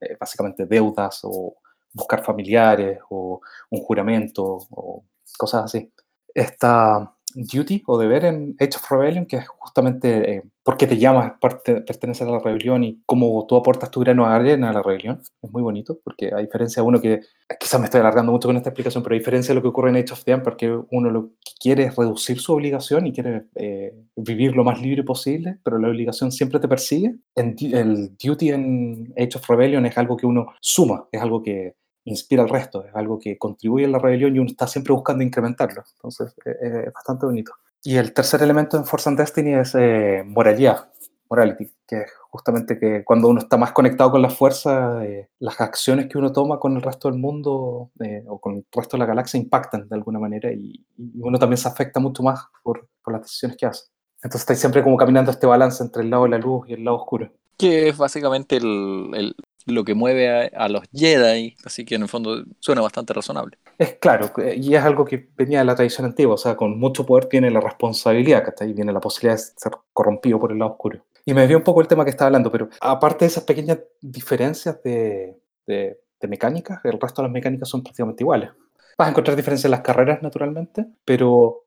[0.00, 1.54] Eh, básicamente deudas o
[1.92, 5.04] buscar familiares o un juramento o
[5.38, 5.92] cosas así.
[6.34, 10.96] Está duty o deber en Age of Rebellion, que es justamente eh, por qué te
[10.96, 14.82] llamas parte, a la rebelión y cómo tú aportas tu grano de arena a la
[14.82, 15.20] rebelión.
[15.42, 17.20] Es muy bonito, porque a diferencia de uno que,
[17.58, 19.90] quizás me estoy alargando mucho con esta explicación, pero a diferencia de lo que ocurre
[19.90, 23.12] en Age of the Empire, que uno lo que quiere es reducir su obligación y
[23.12, 27.16] quiere eh, vivir lo más libre posible, pero la obligación siempre te persigue.
[27.34, 31.74] En, el duty en Age of Rebellion es algo que uno suma, es algo que
[32.04, 35.22] inspira al resto, es algo que contribuye a la rebelión y uno está siempre buscando
[35.22, 35.84] incrementarlo.
[35.94, 37.52] Entonces, eh, es bastante bonito.
[37.84, 40.92] Y el tercer elemento en Force and Destiny es eh, moralidad,
[41.28, 45.60] morality, que es justamente que cuando uno está más conectado con la fuerza, eh, las
[45.60, 49.00] acciones que uno toma con el resto del mundo eh, o con el resto de
[49.00, 50.84] la galaxia impactan de alguna manera y,
[51.20, 53.86] uno también se afecta mucho más por, por, las decisiones que hace.
[54.22, 56.84] Entonces estáis siempre como caminando este balance entre el lado de la luz y el
[56.84, 57.32] lado oscuro.
[57.58, 59.34] Que es básicamente el,
[59.66, 63.58] lo que mueve a, a, los Jedi, así que en el fondo suena bastante razonable.
[63.78, 67.06] Es claro, y es algo que venía de la tradición antigua, o sea, con mucho
[67.06, 70.58] poder tiene la responsabilidad, que hasta ahí viene la posibilidad de ser corrompido por el
[70.58, 71.04] lado oscuro.
[71.24, 73.78] Y me dio un poco el tema que estaba hablando, pero aparte de esas pequeñas
[74.00, 78.50] diferencias de, de, de mecánicas, el resto de las mecánicas son prácticamente iguales.
[78.98, 81.62] Vas a encontrar diferencias en las carreras, naturalmente, pero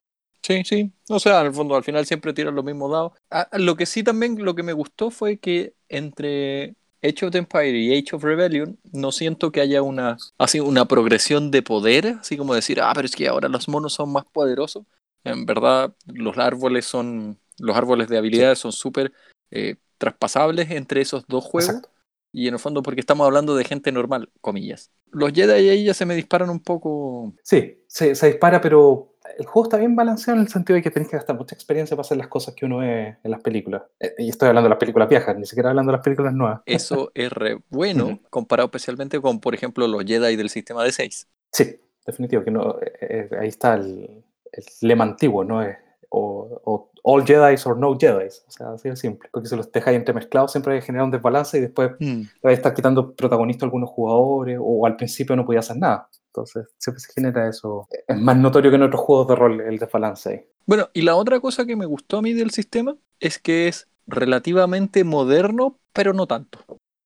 [0.45, 0.91] Sí, sí.
[1.09, 3.13] O sea, en el fondo, al final siempre tiran los mismos dados.
[3.31, 6.75] Ah, lo que sí también, lo que me gustó fue que entre
[7.05, 10.85] Age of the Empire y Age of Rebellion no siento que haya una, así, una
[10.85, 14.25] progresión de poder, así como decir, ah, pero es que ahora los monos son más
[14.25, 14.85] poderosos.
[15.23, 19.11] En verdad, los árboles son, los árboles de habilidades son súper
[19.51, 21.69] eh, traspasables entre esos dos juegos.
[21.69, 21.89] Exacto.
[22.31, 24.91] Y en el fondo, porque estamos hablando de gente normal, comillas.
[25.09, 27.33] Los Jedi ahí ya se me disparan un poco.
[27.43, 30.91] Sí, se, se dispara, pero el juego está bien balanceado en el sentido de que
[30.91, 33.83] tenés que gastar mucha experiencia para hacer las cosas que uno ve en las películas.
[34.17, 36.61] Y estoy hablando de las películas viejas, ni siquiera hablando de las películas nuevas.
[36.65, 41.27] Eso es re bueno, comparado especialmente con, por ejemplo, los Jedi del sistema de 6.
[41.51, 45.61] Sí, definitivo, que no, eh, ahí está el, el, lema antiguo, ¿no?
[45.61, 45.77] Es,
[46.09, 49.29] o, o, all Jedi or no Jedi, o sea, así de simple.
[49.31, 52.21] Porque si los dejáis entremezclados siempre genera un desbalance y después mm.
[52.21, 55.77] le vais a estar quitando protagonistas a algunos jugadores o al principio no podía hacer
[55.77, 56.09] nada.
[56.35, 57.87] Entonces, siempre se genera eso.
[58.07, 60.45] Es más notorio que en otros juegos de rol el desbalance ahí.
[60.65, 63.87] Bueno, y la otra cosa que me gustó a mí del sistema es que es
[64.05, 66.59] relativamente moderno, pero no tanto.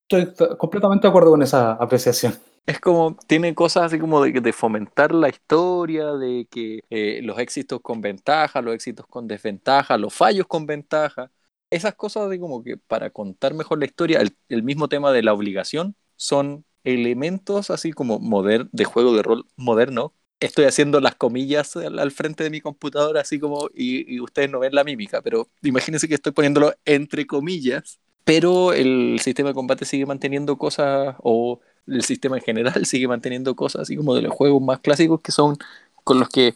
[0.08, 2.34] Estoy completamente de acuerdo con esa apreciación.
[2.66, 7.38] Es como, tiene cosas así como de, de fomentar la historia, de que eh, los
[7.38, 11.30] éxitos con ventaja, los éxitos con desventaja, los fallos con ventaja.
[11.70, 15.22] Esas cosas de como que para contar mejor la historia, el, el mismo tema de
[15.22, 20.14] la obligación, son elementos así como moder de juego de rol moderno.
[20.40, 24.58] Estoy haciendo las comillas al, frente de mi computadora, así como, y, y, ustedes no
[24.58, 29.84] ven la mímica, pero imagínense que estoy poniéndolo entre comillas, pero el sistema de combate
[29.84, 34.32] sigue manteniendo cosas, o el sistema en general sigue manteniendo cosas así como de los
[34.32, 35.56] juegos más clásicos que son
[36.04, 36.54] con los que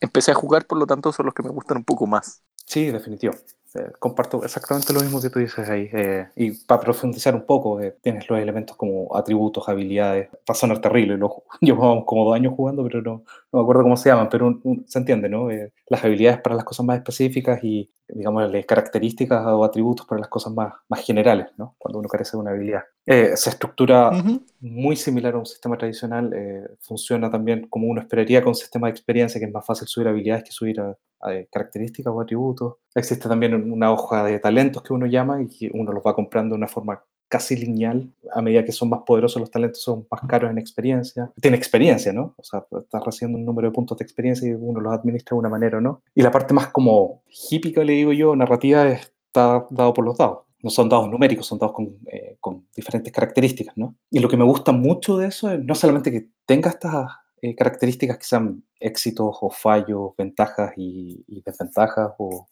[0.00, 2.42] empecé a jugar, por lo tanto son los que me gustan un poco más.
[2.64, 3.34] Sí, definitivo.
[3.76, 5.90] Eh, comparto exactamente lo mismo que tú dices ahí.
[5.92, 10.30] Eh, y para profundizar un poco, eh, tienes los elementos como atributos, habilidades.
[10.32, 11.16] Va a sonar terrible.
[11.18, 14.46] Lo, llevamos como dos años jugando, pero no, no me acuerdo cómo se llaman, pero
[14.46, 15.50] un, un, se entiende, ¿no?
[15.50, 20.20] Eh, las habilidades para las cosas más específicas y, digamos, las características o atributos para
[20.20, 21.74] las cosas más, más generales, ¿no?
[21.78, 22.82] Cuando uno carece de una habilidad.
[23.06, 24.42] Eh, se estructura uh -huh.
[24.60, 26.32] muy similar a un sistema tradicional.
[26.34, 29.86] Eh, funciona también como uno esperaría con un sistema de experiencia, que es más fácil
[29.86, 30.90] subir habilidades que subir a,
[31.20, 32.74] a características o atributos.
[32.94, 36.54] Existe también una hoja de talentos que uno llama y que uno los va comprando
[36.54, 38.08] de una forma casi lineal.
[38.32, 41.30] A medida que son más poderosos los talentos, son más caros en experiencia.
[41.40, 42.34] Tiene experiencia, ¿no?
[42.36, 45.38] O sea, estás recibiendo un número de puntos de experiencia y uno los administra de
[45.40, 46.02] una manera o no.
[46.14, 50.45] Y la parte más como hípica, le digo yo, narrativa, está dado por los dados.
[50.62, 53.96] No son dados numéricos, son dados con, eh, con diferentes características, ¿no?
[54.10, 57.10] Y lo que me gusta mucho de eso es no solamente que tenga estas
[57.42, 62.46] eh, características que sean éxitos o fallos, ventajas y, y desventajas o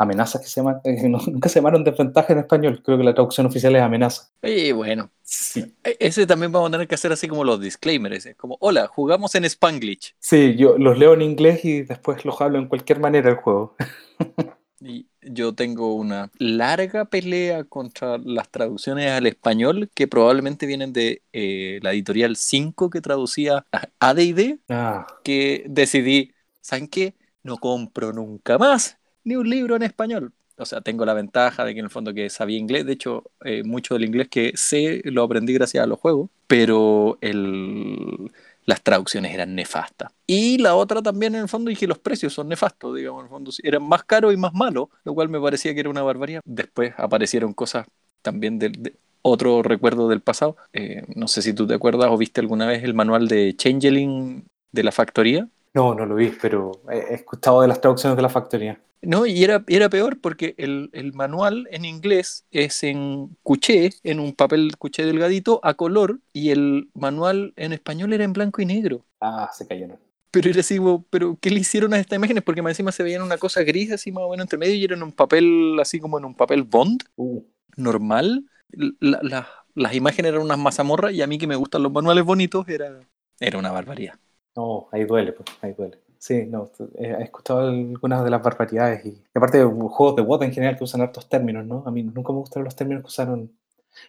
[0.00, 3.46] amenazas que se llaman, eh, nunca se llamaron desventajas en español, creo que la traducción
[3.46, 4.30] oficial es amenaza.
[4.42, 5.76] Y bueno, sí.
[5.98, 8.34] ese también vamos a tener que hacer así como los disclaimers, ¿eh?
[8.34, 10.14] como, hola, jugamos en Spanglish.
[10.18, 13.76] Sí, yo los leo en inglés y después los hablo en cualquier manera el juego.
[14.82, 21.22] Y yo tengo una larga pelea contra las traducciones al español que probablemente vienen de
[21.32, 23.66] eh, la editorial 5 que traducía
[23.98, 27.14] AD&D, Ah, que decidí, ¿saben qué?
[27.42, 30.32] No compro nunca más ni un libro en español.
[30.56, 33.24] O sea, tengo la ventaja de que en el fondo que sabía inglés, de hecho,
[33.44, 38.30] eh, mucho del inglés que sé lo aprendí gracias a los juegos, pero el,
[38.66, 40.12] las traducciones eran nefastas.
[40.26, 43.30] Y la otra también, en el fondo, dije, los precios son nefastos, digamos, en el
[43.30, 46.40] fondo, eran más caros y más malos, lo cual me parecía que era una barbaridad.
[46.44, 47.86] Después aparecieron cosas
[48.22, 50.56] también de otro recuerdo del pasado.
[50.72, 54.44] Eh, no sé si tú te acuerdas o viste alguna vez el manual de Changeling
[54.72, 55.48] de la factoría.
[55.74, 58.80] No, no lo vi, pero he escuchado de las traducciones de la factoría.
[59.02, 64.20] No, y era, era peor porque el, el manual en inglés es en cuché, en
[64.20, 68.66] un papel cuché delgadito, a color, y el manual en español era en blanco y
[68.66, 69.06] negro.
[69.20, 69.98] Ah, se cayeron.
[70.30, 70.78] Pero era así,
[71.08, 72.44] pero ¿qué le hicieron a estas imágenes?
[72.44, 74.84] Porque más encima se veían una cosa gris así más o menos entre medio y
[74.84, 77.40] era en un papel así como en un papel bond Uh,
[77.76, 78.44] normal.
[78.70, 82.24] La- la- las imágenes eran unas mazamorras y a mí que me gustan los manuales
[82.24, 83.00] bonitos era,
[83.40, 84.18] era una barbaridad.
[84.60, 85.98] No, ahí duele, pues, ahí duele.
[86.18, 90.52] Sí, no, he escuchado algunas de las barbaridades y, aparte de juegos de WOT en
[90.52, 91.82] general que usan hartos términos, ¿no?
[91.86, 93.50] A mí nunca me gustaron los términos que usaron.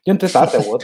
[0.06, 0.84] Yo entré tarde a WOT.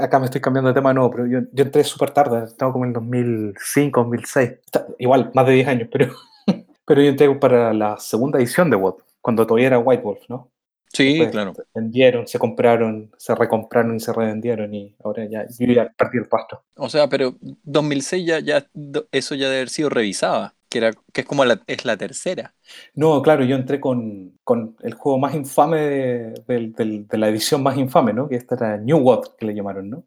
[0.00, 2.84] Acá me estoy cambiando de tema, no, pero yo, yo entré súper tarde, estaba como
[2.84, 4.50] en el 2005, 2006.
[4.64, 6.14] Está- igual, más de 10 años, pero,
[6.86, 10.48] pero yo entré para la segunda edición de WOT, cuando todavía era White Wolf, ¿no?
[10.92, 11.52] Sí, Después claro.
[11.74, 16.26] Vendieron, se compraron, se recompraron y se revendieron y ahora ya, yo ya perdí el
[16.28, 16.64] pasto.
[16.76, 18.66] O sea, pero 2006 ya, ya
[19.10, 22.54] eso ya debe haber sido revisada, que era que es como la, es la tercera.
[22.94, 27.28] No, claro, yo entré con, con el juego más infame de, del- del- de la
[27.28, 28.28] edición más infame, ¿no?
[28.28, 30.04] Que esta era New World, que le llamaron, ¿no?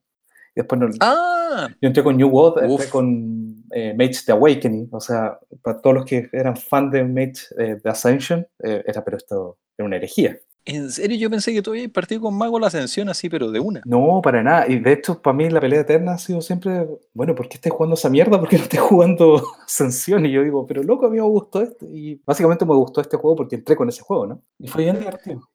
[0.55, 2.91] Y después no- Ah, yo entré con New World, entré Uf.
[2.91, 7.47] con eh, Mage the Awakening, o sea, para todos los que eran fan de Mage
[7.57, 10.37] eh, de Ascension, eh, era, pero esto era una herejía.
[10.65, 13.59] En serio yo pensé que tú habías partido con Mago la Ascensión así, pero de
[13.59, 13.81] una.
[13.85, 14.67] No, para nada.
[14.67, 17.71] Y de hecho, para mí la pelea eterna ha sido siempre, bueno, ¿por qué estés
[17.71, 18.37] jugando esa mierda?
[18.39, 20.25] ¿Por qué no estés jugando Ascensión?
[20.25, 21.85] Y yo digo, pero loco, a mí me gustó este.
[21.85, 24.41] Y básicamente me gustó este juego porque entré con ese juego, ¿no?
[24.59, 25.47] Y fue bien divertido.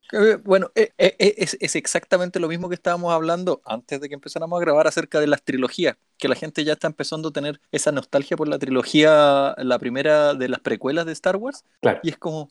[0.43, 4.15] Bueno, eh, eh, eh, es, es exactamente lo mismo que estábamos hablando antes de que
[4.15, 7.61] empezáramos a grabar acerca de las trilogías, que la gente ya está empezando a tener
[7.71, 11.99] esa nostalgia por la trilogía, la primera de las precuelas de Star Wars, Claro.
[12.01, 12.49] y es como,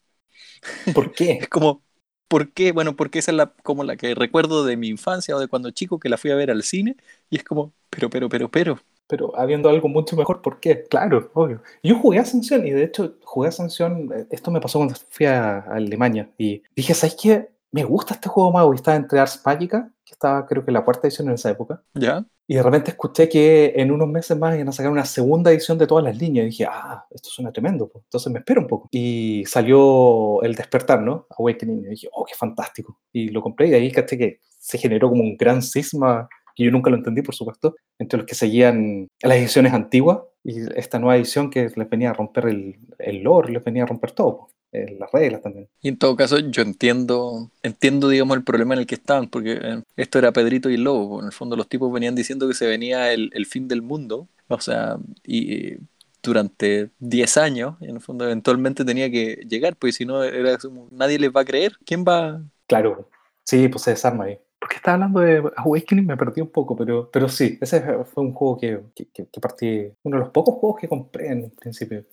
[0.93, 1.33] ¿Por qué?
[1.43, 1.83] es como,
[2.31, 2.73] ¿por qué?
[2.73, 5.73] Bueno, porque esa es la, como la que recuerdo de mi infancia o de cuando
[5.73, 6.97] chico que la fui a ver al cine,
[7.31, 10.85] y es como, pero, pero, pero, pero, Pero habiendo algo mucho mejor, ¿por qué?
[10.85, 11.63] Claro, obvio.
[11.83, 15.59] Yo jugué Ascensión y de hecho jugué Ascensión, eh, esto me pasó cuando fui a,
[15.59, 17.51] a Alemania y dije, ¿sabes qué?
[17.73, 20.85] Me gusta este juego mago y estaba entre Ars Magica, que estaba creo que la
[20.85, 22.25] cuarta edición en esa época, ¿ya?
[22.51, 25.79] y de repente escuché que en unos meses más iban a sacar una segunda edición
[25.79, 28.67] de todas las líneas y dije, ah, esto suena tremendo, pues, entonces me espero un
[28.67, 28.89] poco.
[28.91, 31.29] Y salió El Despertar, ¿no?
[31.39, 32.99] Awakening, y dije, oh, qué fantástico.
[33.13, 36.65] Y lo compré y de ahí caché que se generó como un gran cisma que
[36.65, 40.99] yo nunca lo entendí, por supuesto, entre los que seguían las ediciones antiguas y esta
[40.99, 44.49] nueva edición que les venía a romper el, el lore, les venía a romper todo,
[44.73, 45.69] eh, las reglas también.
[45.83, 49.59] Y en todo caso, yo entiendo, entiendo, digamos, el problema en el que estaban, porque
[49.61, 51.21] eh, esto era Pedrito y Lobo.
[51.21, 54.29] En el fondo, los tipos venían diciendo que se venía el, el fin del mundo,
[54.49, 55.79] o sea, y eh,
[56.23, 60.59] durante 10 años, en el fondo, eventualmente tenía que llegar, pues si no, era
[60.91, 61.77] nadie les va a creer.
[61.85, 62.43] ¿Quién va?
[62.67, 63.09] Claro,
[63.45, 64.39] sí, pues se desarma ahí.
[64.61, 68.35] Porque estaba hablando de Awakening, me perdí un poco, pero, pero sí, ese fue un
[68.35, 72.05] juego que, que, que- partí, uno de los pocos juegos que compré en principio.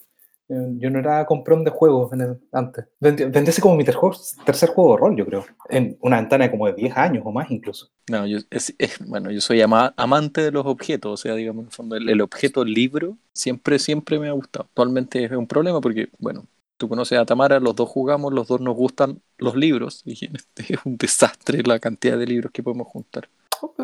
[0.50, 2.10] Yo yo no era comprón de juegos
[2.54, 2.86] antes.
[3.02, 4.02] Ese como mi tercer,
[4.46, 5.46] tercer juego de rol, yo creo.
[5.70, 7.90] En una ventana de como de 10 años o más incluso.
[8.10, 11.64] No, yo, es, es- bueno, yo soy ama- amante de los objetos, o sea, digamos,
[11.64, 14.66] en el fondo, el, el objeto libro siempre, siempre me ha gustado.
[14.70, 16.46] Actualmente es un problema porque, bueno,
[16.78, 20.74] tú conoces a Tamara, los dos jugamos, los dos nos gustan los libros, y este
[20.74, 23.30] es un desastre la cantidad de libros que podemos juntar.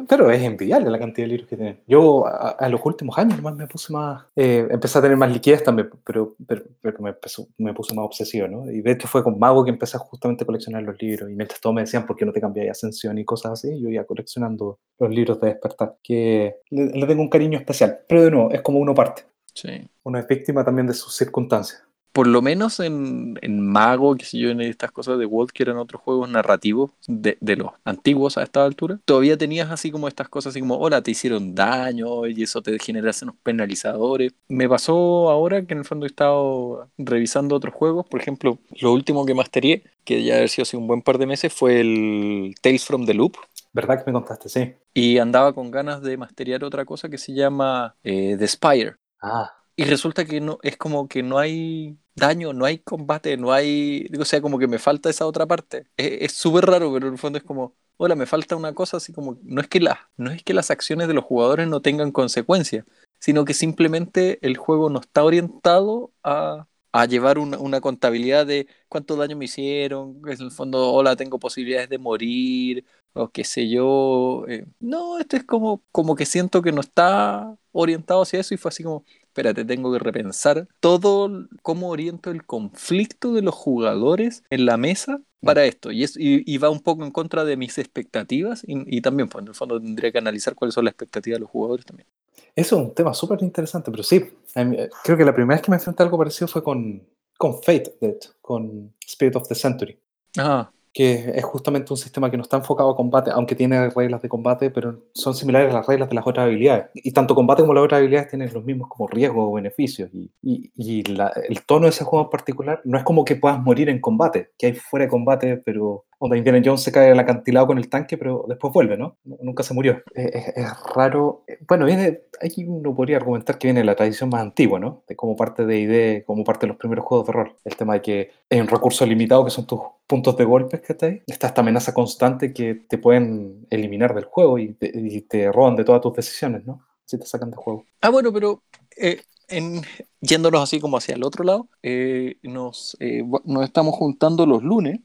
[0.08, 1.80] Pero es envidiable la cantidad de libros que tienen.
[1.88, 5.32] Yo a, a los últimos años más me puse más, eh, empecé a tener más
[5.32, 8.70] liquidez también, pero, pero, pero me, empezó- me puse más obsesivo, ¿no?
[8.72, 11.28] Y de hecho fue con Mago que empecé justamente a coleccionar los libros.
[11.32, 13.82] Y mientras todos me decían, ¿por qué no te cambias de Ascensión y cosas así?
[13.82, 18.00] Yo iba coleccionando los libros de Despertar, que le, le tengo un cariño especial.
[18.08, 19.24] Pero de nuevo, es como uno parte.
[19.56, 19.90] Sí.
[20.04, 21.84] Uno es víctima también de sus circunstancias.
[22.14, 25.64] Por lo menos en, en Mago, que sé yo, en estas cosas de World, que
[25.64, 30.08] eran otros juegos narrativos de, de los antiguos a esta altura, todavía tenías así como
[30.08, 34.34] estas cosas, así como, hola, te hicieron daño y eso te genera unos penalizadores.
[34.48, 38.94] Me pasó ahora que en el fondo he estado revisando otros juegos, por ejemplo, lo
[38.94, 42.56] último que masteré, que ya ha sido hace un buen par de meses, fue el
[42.62, 43.36] Tales from the Loop.
[43.72, 44.50] ¿Verdad que me contaste?
[44.50, 44.74] Sí.
[44.94, 48.96] Y andaba con ganas de masterear otra cosa que se llama eh, The Spire.
[49.22, 53.52] Ah, Y resulta que no, es como que no hay, daño, no hay combate, no
[53.52, 55.88] hay, o sea, como que me falta esa otra parte.
[55.98, 59.14] Es súper raro, pero en el fondo es como, hola, me falta una cosa, así
[59.14, 62.12] como, no es que, la, no es que las acciones de los jugadores no tengan
[62.12, 62.86] consecuencias,
[63.20, 68.68] sino que simplemente el juego no está orientado a, a llevar una, una, contabilidad de
[68.90, 73.70] cuánto daño me hicieron, en el fondo, hola, tengo posibilidades de morir, o qué sé
[73.70, 74.46] yo.
[74.48, 78.58] Eh, no, esto es como, como que siento que no está orientado hacia eso y
[78.58, 84.44] fue así como, espérate, tengo que repensar todo cómo oriento el conflicto de los jugadores
[84.52, 85.92] en la mesa para esto.
[85.92, 89.48] Y, es, y, va un poco en contra de mis expectativas y, también, pues en
[89.50, 92.08] el fondo tendría que analizar cuáles son las expectativas de los jugadores también.
[92.56, 94.24] Eso es un tema súper interesante, pero sí,
[94.56, 97.02] eh, creo que la primera vez que me enfrenté a algo parecido fue con,
[97.36, 97.98] con Fate,
[98.40, 99.98] con Spirit of the Century.
[100.38, 104.22] Ah, que es justamente un sistema que no está enfocado a combate, aunque tiene reglas
[104.22, 106.86] de combate, pero son similares a las reglas de las otras habilidades.
[106.94, 110.12] Y tanto combate como las otras habilidades tienen los mismos como riesgos o beneficios.
[110.14, 110.32] Y,
[110.76, 111.04] y,
[111.50, 114.52] el tono de ese juego en particular no es como que puedas morir en combate,
[114.58, 117.90] que hay fuera de combate, pero donde Indiana Jones se cae al acantilado con el
[117.90, 119.18] tanque, pero después vuelve, ¿no?
[119.42, 120.02] Nunca se murió.
[120.14, 120.54] Es,
[120.96, 121.44] raro.
[121.68, 125.04] Bueno, viene, aquí uno podría argumentar que viene de la tradición más antigua, ¿no?
[125.06, 127.56] De como parte de ID, como parte de los primeros juegos de rol.
[127.66, 130.94] El tema de que hay un recurso limitado que son tus puntos de golpes que
[130.94, 131.22] está ahí.
[131.28, 136.02] Está esta amenaza constante que te pueden eliminar del juego y te, roban de todas
[136.02, 136.86] tus decisiones, ¿no?
[137.04, 137.84] Si te sacan de juego.
[138.00, 138.64] Ah, bueno, pero
[138.96, 139.82] eh, en,
[140.22, 145.00] yéndonos así como hacia el otro lado, eh, nos, eh, nos estamos juntando los lunes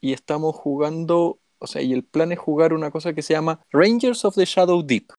[0.00, 3.60] y estamos jugando, o sea, y el plan es jugar una cosa que se llama
[3.70, 5.12] Rangers of the Shadow Deep.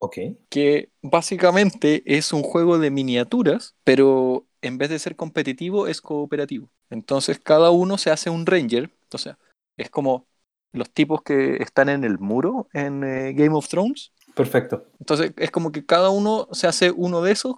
[0.50, 6.70] Que básicamente es un juego de miniaturas, pero en vez de ser competitivo es cooperativo.
[6.90, 9.38] Entonces cada uno se hace un Ranger, o sea,
[9.78, 10.28] es como
[10.72, 14.12] los tipos que están en el muro en eh, Game of Thrones.
[14.36, 14.86] Perfecto.
[15.00, 17.56] Entonces es como que cada uno se hace uno de esos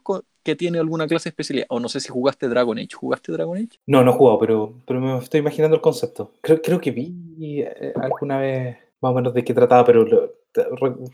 [0.48, 1.66] que tiene alguna clase especial.
[1.68, 2.96] O no sé si jugaste Dragon Age.
[2.96, 3.82] ¿Jugaste Dragon Age?
[3.86, 6.32] No, no he jugado, pero, pero me estoy imaginando el concepto.
[6.40, 7.14] Creo, creo que vi
[7.62, 10.06] eh, alguna vez más o menos de qué trataba, pero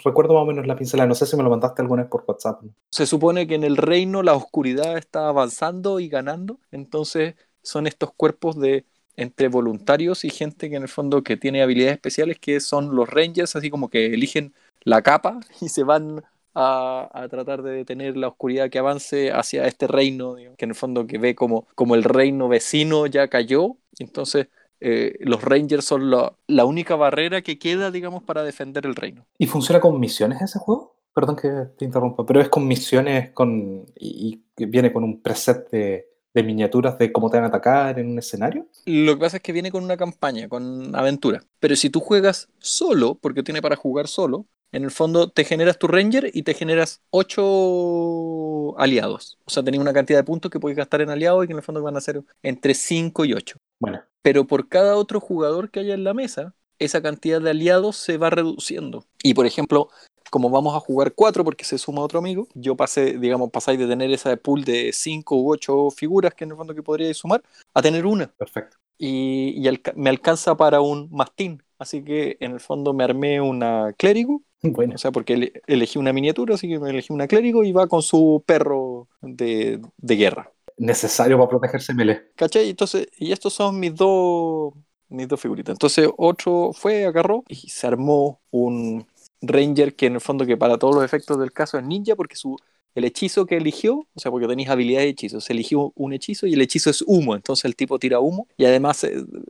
[0.03, 1.07] recuerdo más o menos la pincelada.
[1.07, 2.61] No sé si me lo mandaste alguna vez por WhatsApp.
[2.91, 6.59] Se supone que en el reino la oscuridad está avanzando y ganando.
[6.69, 11.63] Entonces son estos cuerpos de entre voluntarios y gente que en el fondo que tiene
[11.63, 16.23] habilidades especiales que son los rangers, así como que eligen la capa y se van
[16.53, 21.07] a, tratar de detener la oscuridad que avance hacia este reino, que en el fondo
[21.07, 24.47] que ve como, como el reino vecino ya cayó, entonces
[24.79, 29.25] eh, los rangers son la, única barrera que queda, digamos, para defender el reino.
[29.37, 30.95] ¿Y funciona con misiones ese juego?
[31.13, 35.69] Perdón que te interrumpa, pero es con misiones con y, y viene con un preset
[35.69, 38.67] de, de miniaturas de cómo te van a atacar en un escenario?
[38.85, 41.43] Lo que pasa es que viene con una campaña, con aventura.
[41.59, 45.77] Pero si tú juegas solo, porque tiene para jugar solo, en el fondo te generas
[45.77, 49.37] tu Ranger y te generas 8 aliados.
[49.45, 51.57] O sea, tenés una cantidad de puntos que puedes gastar en aliados y que en
[51.57, 53.57] el fondo van a ser entre 5 y 8.
[53.79, 54.01] Bueno.
[54.23, 58.17] Pero por cada otro jugador que haya en la mesa, esa cantidad de aliados se
[58.17, 59.05] va reduciendo.
[59.21, 59.89] Y por ejemplo,
[60.31, 63.87] como vamos a jugar 4 porque se suma otro amigo, yo pasé, digamos, pasáis de
[63.87, 67.43] tener esa pool de 5 u 8 figuras que en el fondo que podríais sumar
[67.75, 68.27] a tener una.
[68.27, 68.77] Perfecto.
[68.97, 69.61] Y,
[69.95, 71.61] me alcanza para un mastín.
[71.77, 74.95] Así que en el fondo me armé una clérigo bueno.
[74.95, 78.01] O sea, porque elegí una miniatura, así que me elegí una clérigo y va con
[78.01, 80.51] su perro de, guerra.
[80.77, 82.31] Necesario para protegerse melee.
[82.35, 82.69] ¿Cachai?
[82.69, 84.73] Entonces, y estos son mis dos,
[85.09, 85.73] mis dos figuritas.
[85.73, 89.05] Entonces, otro fue, agarró y se armó un
[89.41, 92.37] ranger que en el fondo que para todos los efectos del caso es ninja porque
[92.37, 92.57] su
[92.95, 96.47] el hechizo que eligió, o sea, porque tenéis habilidades de hechizos, se eligió un hechizo
[96.47, 99.05] y el hechizo es humo, entonces el tipo tira humo y además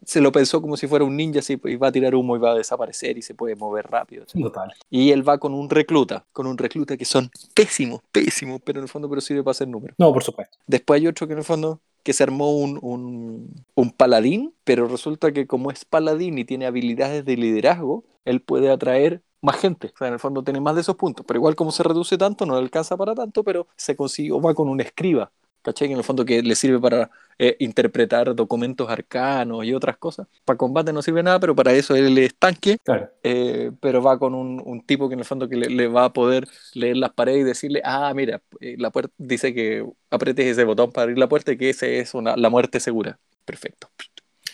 [0.06, 2.39] se, lo pensó como si fuera un ninja, así, y va a tirar humo y
[2.39, 4.25] va a desaparecer y se puede mover rápido.
[4.25, 4.71] Total.
[4.89, 8.83] Y él va con un recluta, con un recluta que son pésimos, pésimos, pero en
[8.83, 9.96] el fondo pero sirve para hacer números.
[9.98, 10.58] No, por supuesto.
[10.67, 14.87] Después hay otro que en el fondo que se armó un, un, un paladín, pero
[14.87, 19.91] resulta que como es paladín y tiene habilidades de liderazgo, él puede atraer más gente.
[19.94, 21.25] O sea, en el fondo tiene más de esos puntos.
[21.27, 24.56] Pero igual como se reduce tanto, no le alcanza para tanto, pero se consiguió, va
[24.56, 25.31] con un escriba.
[25.62, 25.87] ¿Cachai?
[25.87, 30.27] Que en el fondo que le sirve para eh, interpretar documentos arcanos y otras cosas.
[30.44, 32.77] Para combate no sirve nada, pero para eso él es tanque.
[32.83, 33.10] Claro.
[33.23, 36.13] Eh, pero va con un, un, tipo que en el fondo que le, va a
[36.13, 40.65] poder leer las paredes y decirle, ah, mira, eh, la puerta dice que apretes ese
[40.65, 43.17] botón para abrir la puerta y que ese es una, la muerte segura.
[43.46, 43.87] Perfecto.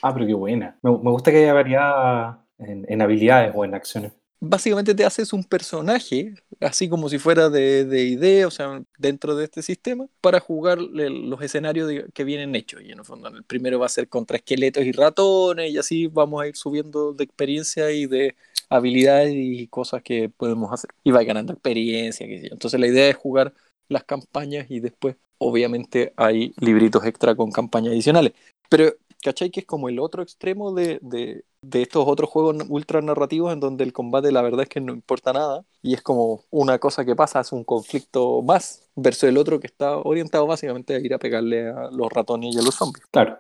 [0.04, 0.78] Ah, pero qué buena.
[0.84, 5.34] Me, me gusta que haya variedad en, en habilidades o en acciones básicamente te haces
[5.34, 10.08] un personaje, así como si fuera de, de idea, o sea, dentro de este sistema,
[10.22, 12.82] para jugar los escenarios que vienen hechos.
[12.82, 16.08] Y en el fondo, el primero va a ser contra esqueletos y ratones, y así
[16.08, 18.36] vamos a ir subiendo de experiencia y de
[18.70, 20.92] habilidades y cosas que podemos hacer.
[21.04, 22.50] Y va ganando experiencia, qué yo.
[22.52, 23.54] Entonces la idea es jugar
[23.90, 28.34] las campañas y después, obviamente, hay libritos extra con campañas adicionales.
[28.70, 28.94] Pero,
[29.24, 29.50] ¿cachai?
[29.52, 33.60] Que es como el otro extremo de, de, de estos otros juegos ultra narrativos en
[33.60, 37.06] donde el combate la verdad es que no importa nada y es como una cosa
[37.06, 41.14] que pasa, es un conflicto más versus el otro que está orientado básicamente a ir
[41.14, 43.06] a pegarle a los ratones y a los zombies.
[43.12, 43.38] Claro.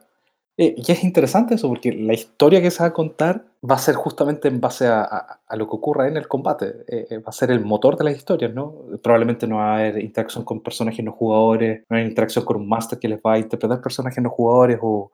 [0.61, 3.79] Eh, y es interesante eso, porque la historia que se va a contar va a
[3.79, 6.83] ser justamente en base a, a- a lo que ocurra en el combate.
[6.85, 8.75] Eh, eh, va a ser el motor de las historias, ¿no?
[9.01, 12.67] Probablemente no va a haber interacción con personajes no jugadores, no hay interacción con un
[12.67, 15.11] máster que les va a interpretar personajes no jugadores o...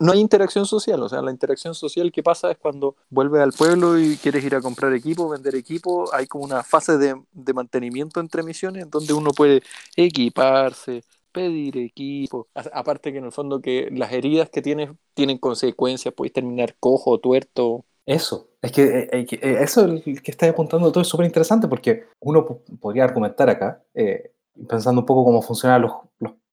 [0.00, 3.52] No, hay interacción social, o sea, la interacción social que pasa es cuando vuelves al
[3.52, 7.14] pueblo y quieres ir a comprar equipo, vender equipo, hay como una fase de,
[7.54, 9.62] mantenimiento entre misiones donde uno puede
[9.94, 16.12] equiparse, pedir equipo, aparte que en el fondo que las heridas que tienes tienen consecuencias,
[16.14, 21.02] puedes terminar cojo, tuerto, Eso, es que, eh, eh, eh, eso que estáis apuntando todo
[21.02, 24.32] es súper interesante porque uno po- podría argumentar acá, eh,
[24.68, 25.92] pensando un poco cómo funcionan los,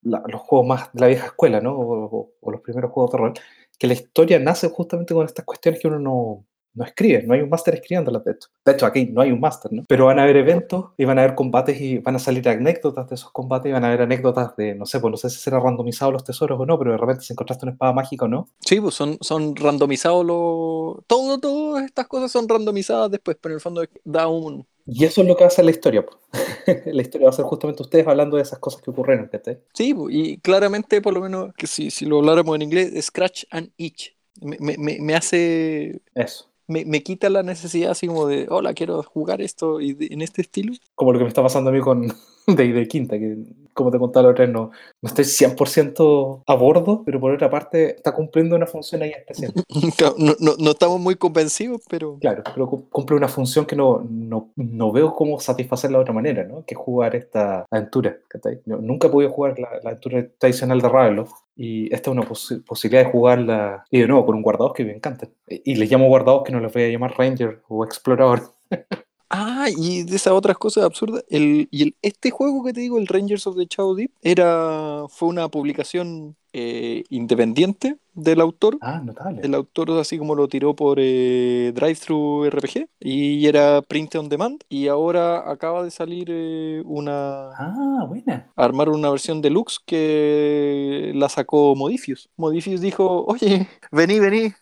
[0.06, 1.74] la- los juegos más de la vieja escuela, ¿no?
[1.78, 3.34] O, o- o los primeros juegos de rol,
[3.78, 6.46] que la historia nace justamente con estas cuestiones que uno no,
[6.76, 8.50] no escribe, no hay un máster escribiéndolas de hecho.
[8.66, 9.84] De hecho, aquí no hay un máster, ¿no?
[9.88, 13.08] Pero van a haber eventos y van a haber combates y van a salir anécdotas
[13.10, 15.40] de esos combates y van a haber anécdotas de, no sé, pues no sé si
[15.40, 18.28] será randomizado los tesoros o no, pero de repente si encontraste una espada mágica o
[18.28, 21.06] no, Sí, pues son, son randomizados los...
[21.08, 24.66] Todo, todas estas cosas son randomizadas después, pero en el fondo da un...
[24.88, 26.06] Y eso es lo que va a ser la historia.
[26.86, 29.30] la historia va a ser justamente ustedes hablando de esas cosas que ocurrieron.
[29.74, 33.46] Sí, pues, y claramente, por lo menos, que si, si lo habláramos en inglés, scratch
[33.50, 34.16] and itch.
[34.42, 36.02] Me, me- me- me hace...
[36.14, 36.50] Eso.
[36.68, 40.22] Me, me quita la necesidad así como de, hola, quiero jugar esto y de- en
[40.22, 40.74] este estilo.
[40.96, 42.08] Como lo que me está pasando a mí con
[42.48, 43.38] de, de Quinta, que
[43.76, 44.72] como te contaba la otra vez, no,
[45.02, 49.54] no estoy 100% a bordo, pero por otra parte está cumpliendo una función ahí especial.
[50.18, 52.18] No, no, no estamos muy convencidos, pero...
[52.20, 56.14] Claro, pero cu- cumple una función que no, no, no veo cómo satisfacerla de otra
[56.14, 56.64] manera, ¿no?
[56.66, 58.18] Que jugar esta aventura.
[58.66, 62.64] nunca he podido jugar la, la aventura tradicional de Ravenloft y esta es una posi-
[62.66, 65.28] posibilidad de jugarla, y de nuevo, con un guardados que me encanta.
[65.48, 68.42] Y y les llamo guardados que no les voy a llamar Ranger o Explorador.
[69.38, 72.98] Ah, y de esas otras cosas absurdas, el, y el, este juego que te digo,
[72.98, 78.78] el Rangers of the Shadow Deep, era, fue una publicación eh, independiente del autor.
[78.80, 79.42] Ah, notable.
[79.44, 84.62] El autor así como lo tiró por eh, Drive-Thru RPG y era print on demand
[84.70, 87.50] y ahora acaba de salir eh, una...
[87.58, 88.54] Ah, buena.
[88.56, 92.30] Armaron una versión deluxe que la sacó Modifius.
[92.38, 94.54] Modifius dijo, oye, vení, vení,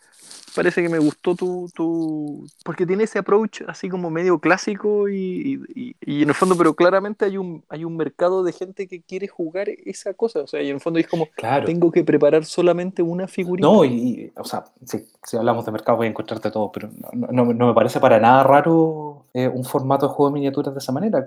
[0.54, 2.46] parece que me gustó tu, tu...
[2.64, 6.74] Porque tiene ese approach así como medio clásico y, y- y en el fondo, pero
[6.76, 10.42] claramente hay un, hay un mercado de gente que quiere jugar esa cosa.
[10.42, 11.66] O sea, y en el fondo es como, Claro.
[11.66, 13.68] tengo que preparar solamente una figurita.
[13.68, 16.90] No, y, y, o sea, si, si hablamos de mercado voy a encontrarte todo, pero
[17.14, 20.74] no, no- no me parece para nada raro eh, un formato de juego de miniaturas
[20.74, 21.24] de esa manera.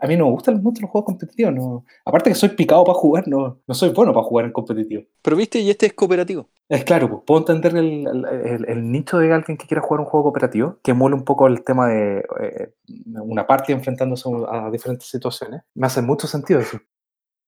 [0.00, 1.54] A mí no me gustan mucho los juegos competitivos.
[1.54, 1.84] No.
[2.04, 5.02] Aparte que soy picado para jugar, no, no soy bueno para jugar en competitivo.
[5.22, 6.48] Pero viste, y este es cooperativo.
[6.68, 10.06] Es claro, pues, puedo entender el, el- el- nicho de alguien que quiera jugar un
[10.06, 12.72] juego cooperativo, que emule un poco el tema de eh,
[13.14, 15.62] una parte enfrentándose a diferentes situaciones.
[15.74, 16.78] Me hace mucho sentido eso.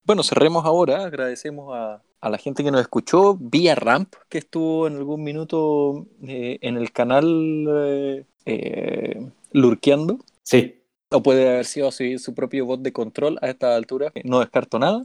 [0.04, 1.04] Bueno, cerremos ahora.
[1.04, 6.06] Agradecemos a, a la gente que nos escuchó vía Ramp, que estuvo en algún minuto
[6.22, 7.26] eh, en el canal
[7.68, 10.18] eh, eh, lurkeando.
[10.42, 14.10] Sí, O puede haber sido su, su propio bot de control a esta altura.
[14.24, 15.02] No descarto nada.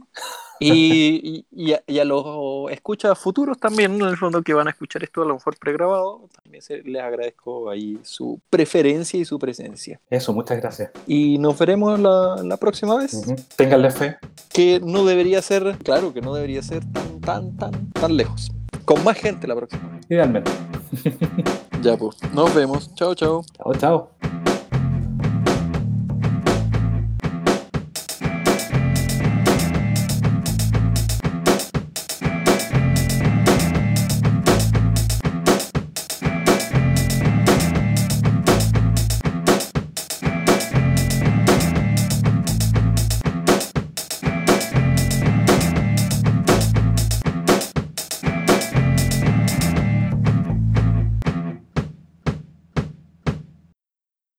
[0.60, 4.70] Y, y- a, y a los escuchas futuros también, en el fondo, que van a
[4.70, 9.38] escuchar esto a lo mejor pregrabado, también se- les agradezco ahí su preferencia y su
[9.38, 10.00] presencia.
[10.10, 10.90] eso, muchas gracias.
[11.06, 13.14] Y nos veremos la, la próxima vez.
[13.14, 13.36] Ujú.
[13.56, 14.16] Ténganle fe.
[14.52, 18.50] que no debería ser, claro, que no debería ser tan, tan, tan, tan lejos.
[18.84, 20.00] Con más gente la próxima.
[20.08, 20.50] Idealmente.
[21.82, 22.92] Ya pues, nos vemos.
[22.94, 23.44] Chao, chao.
[23.58, 24.55] Chao, chao.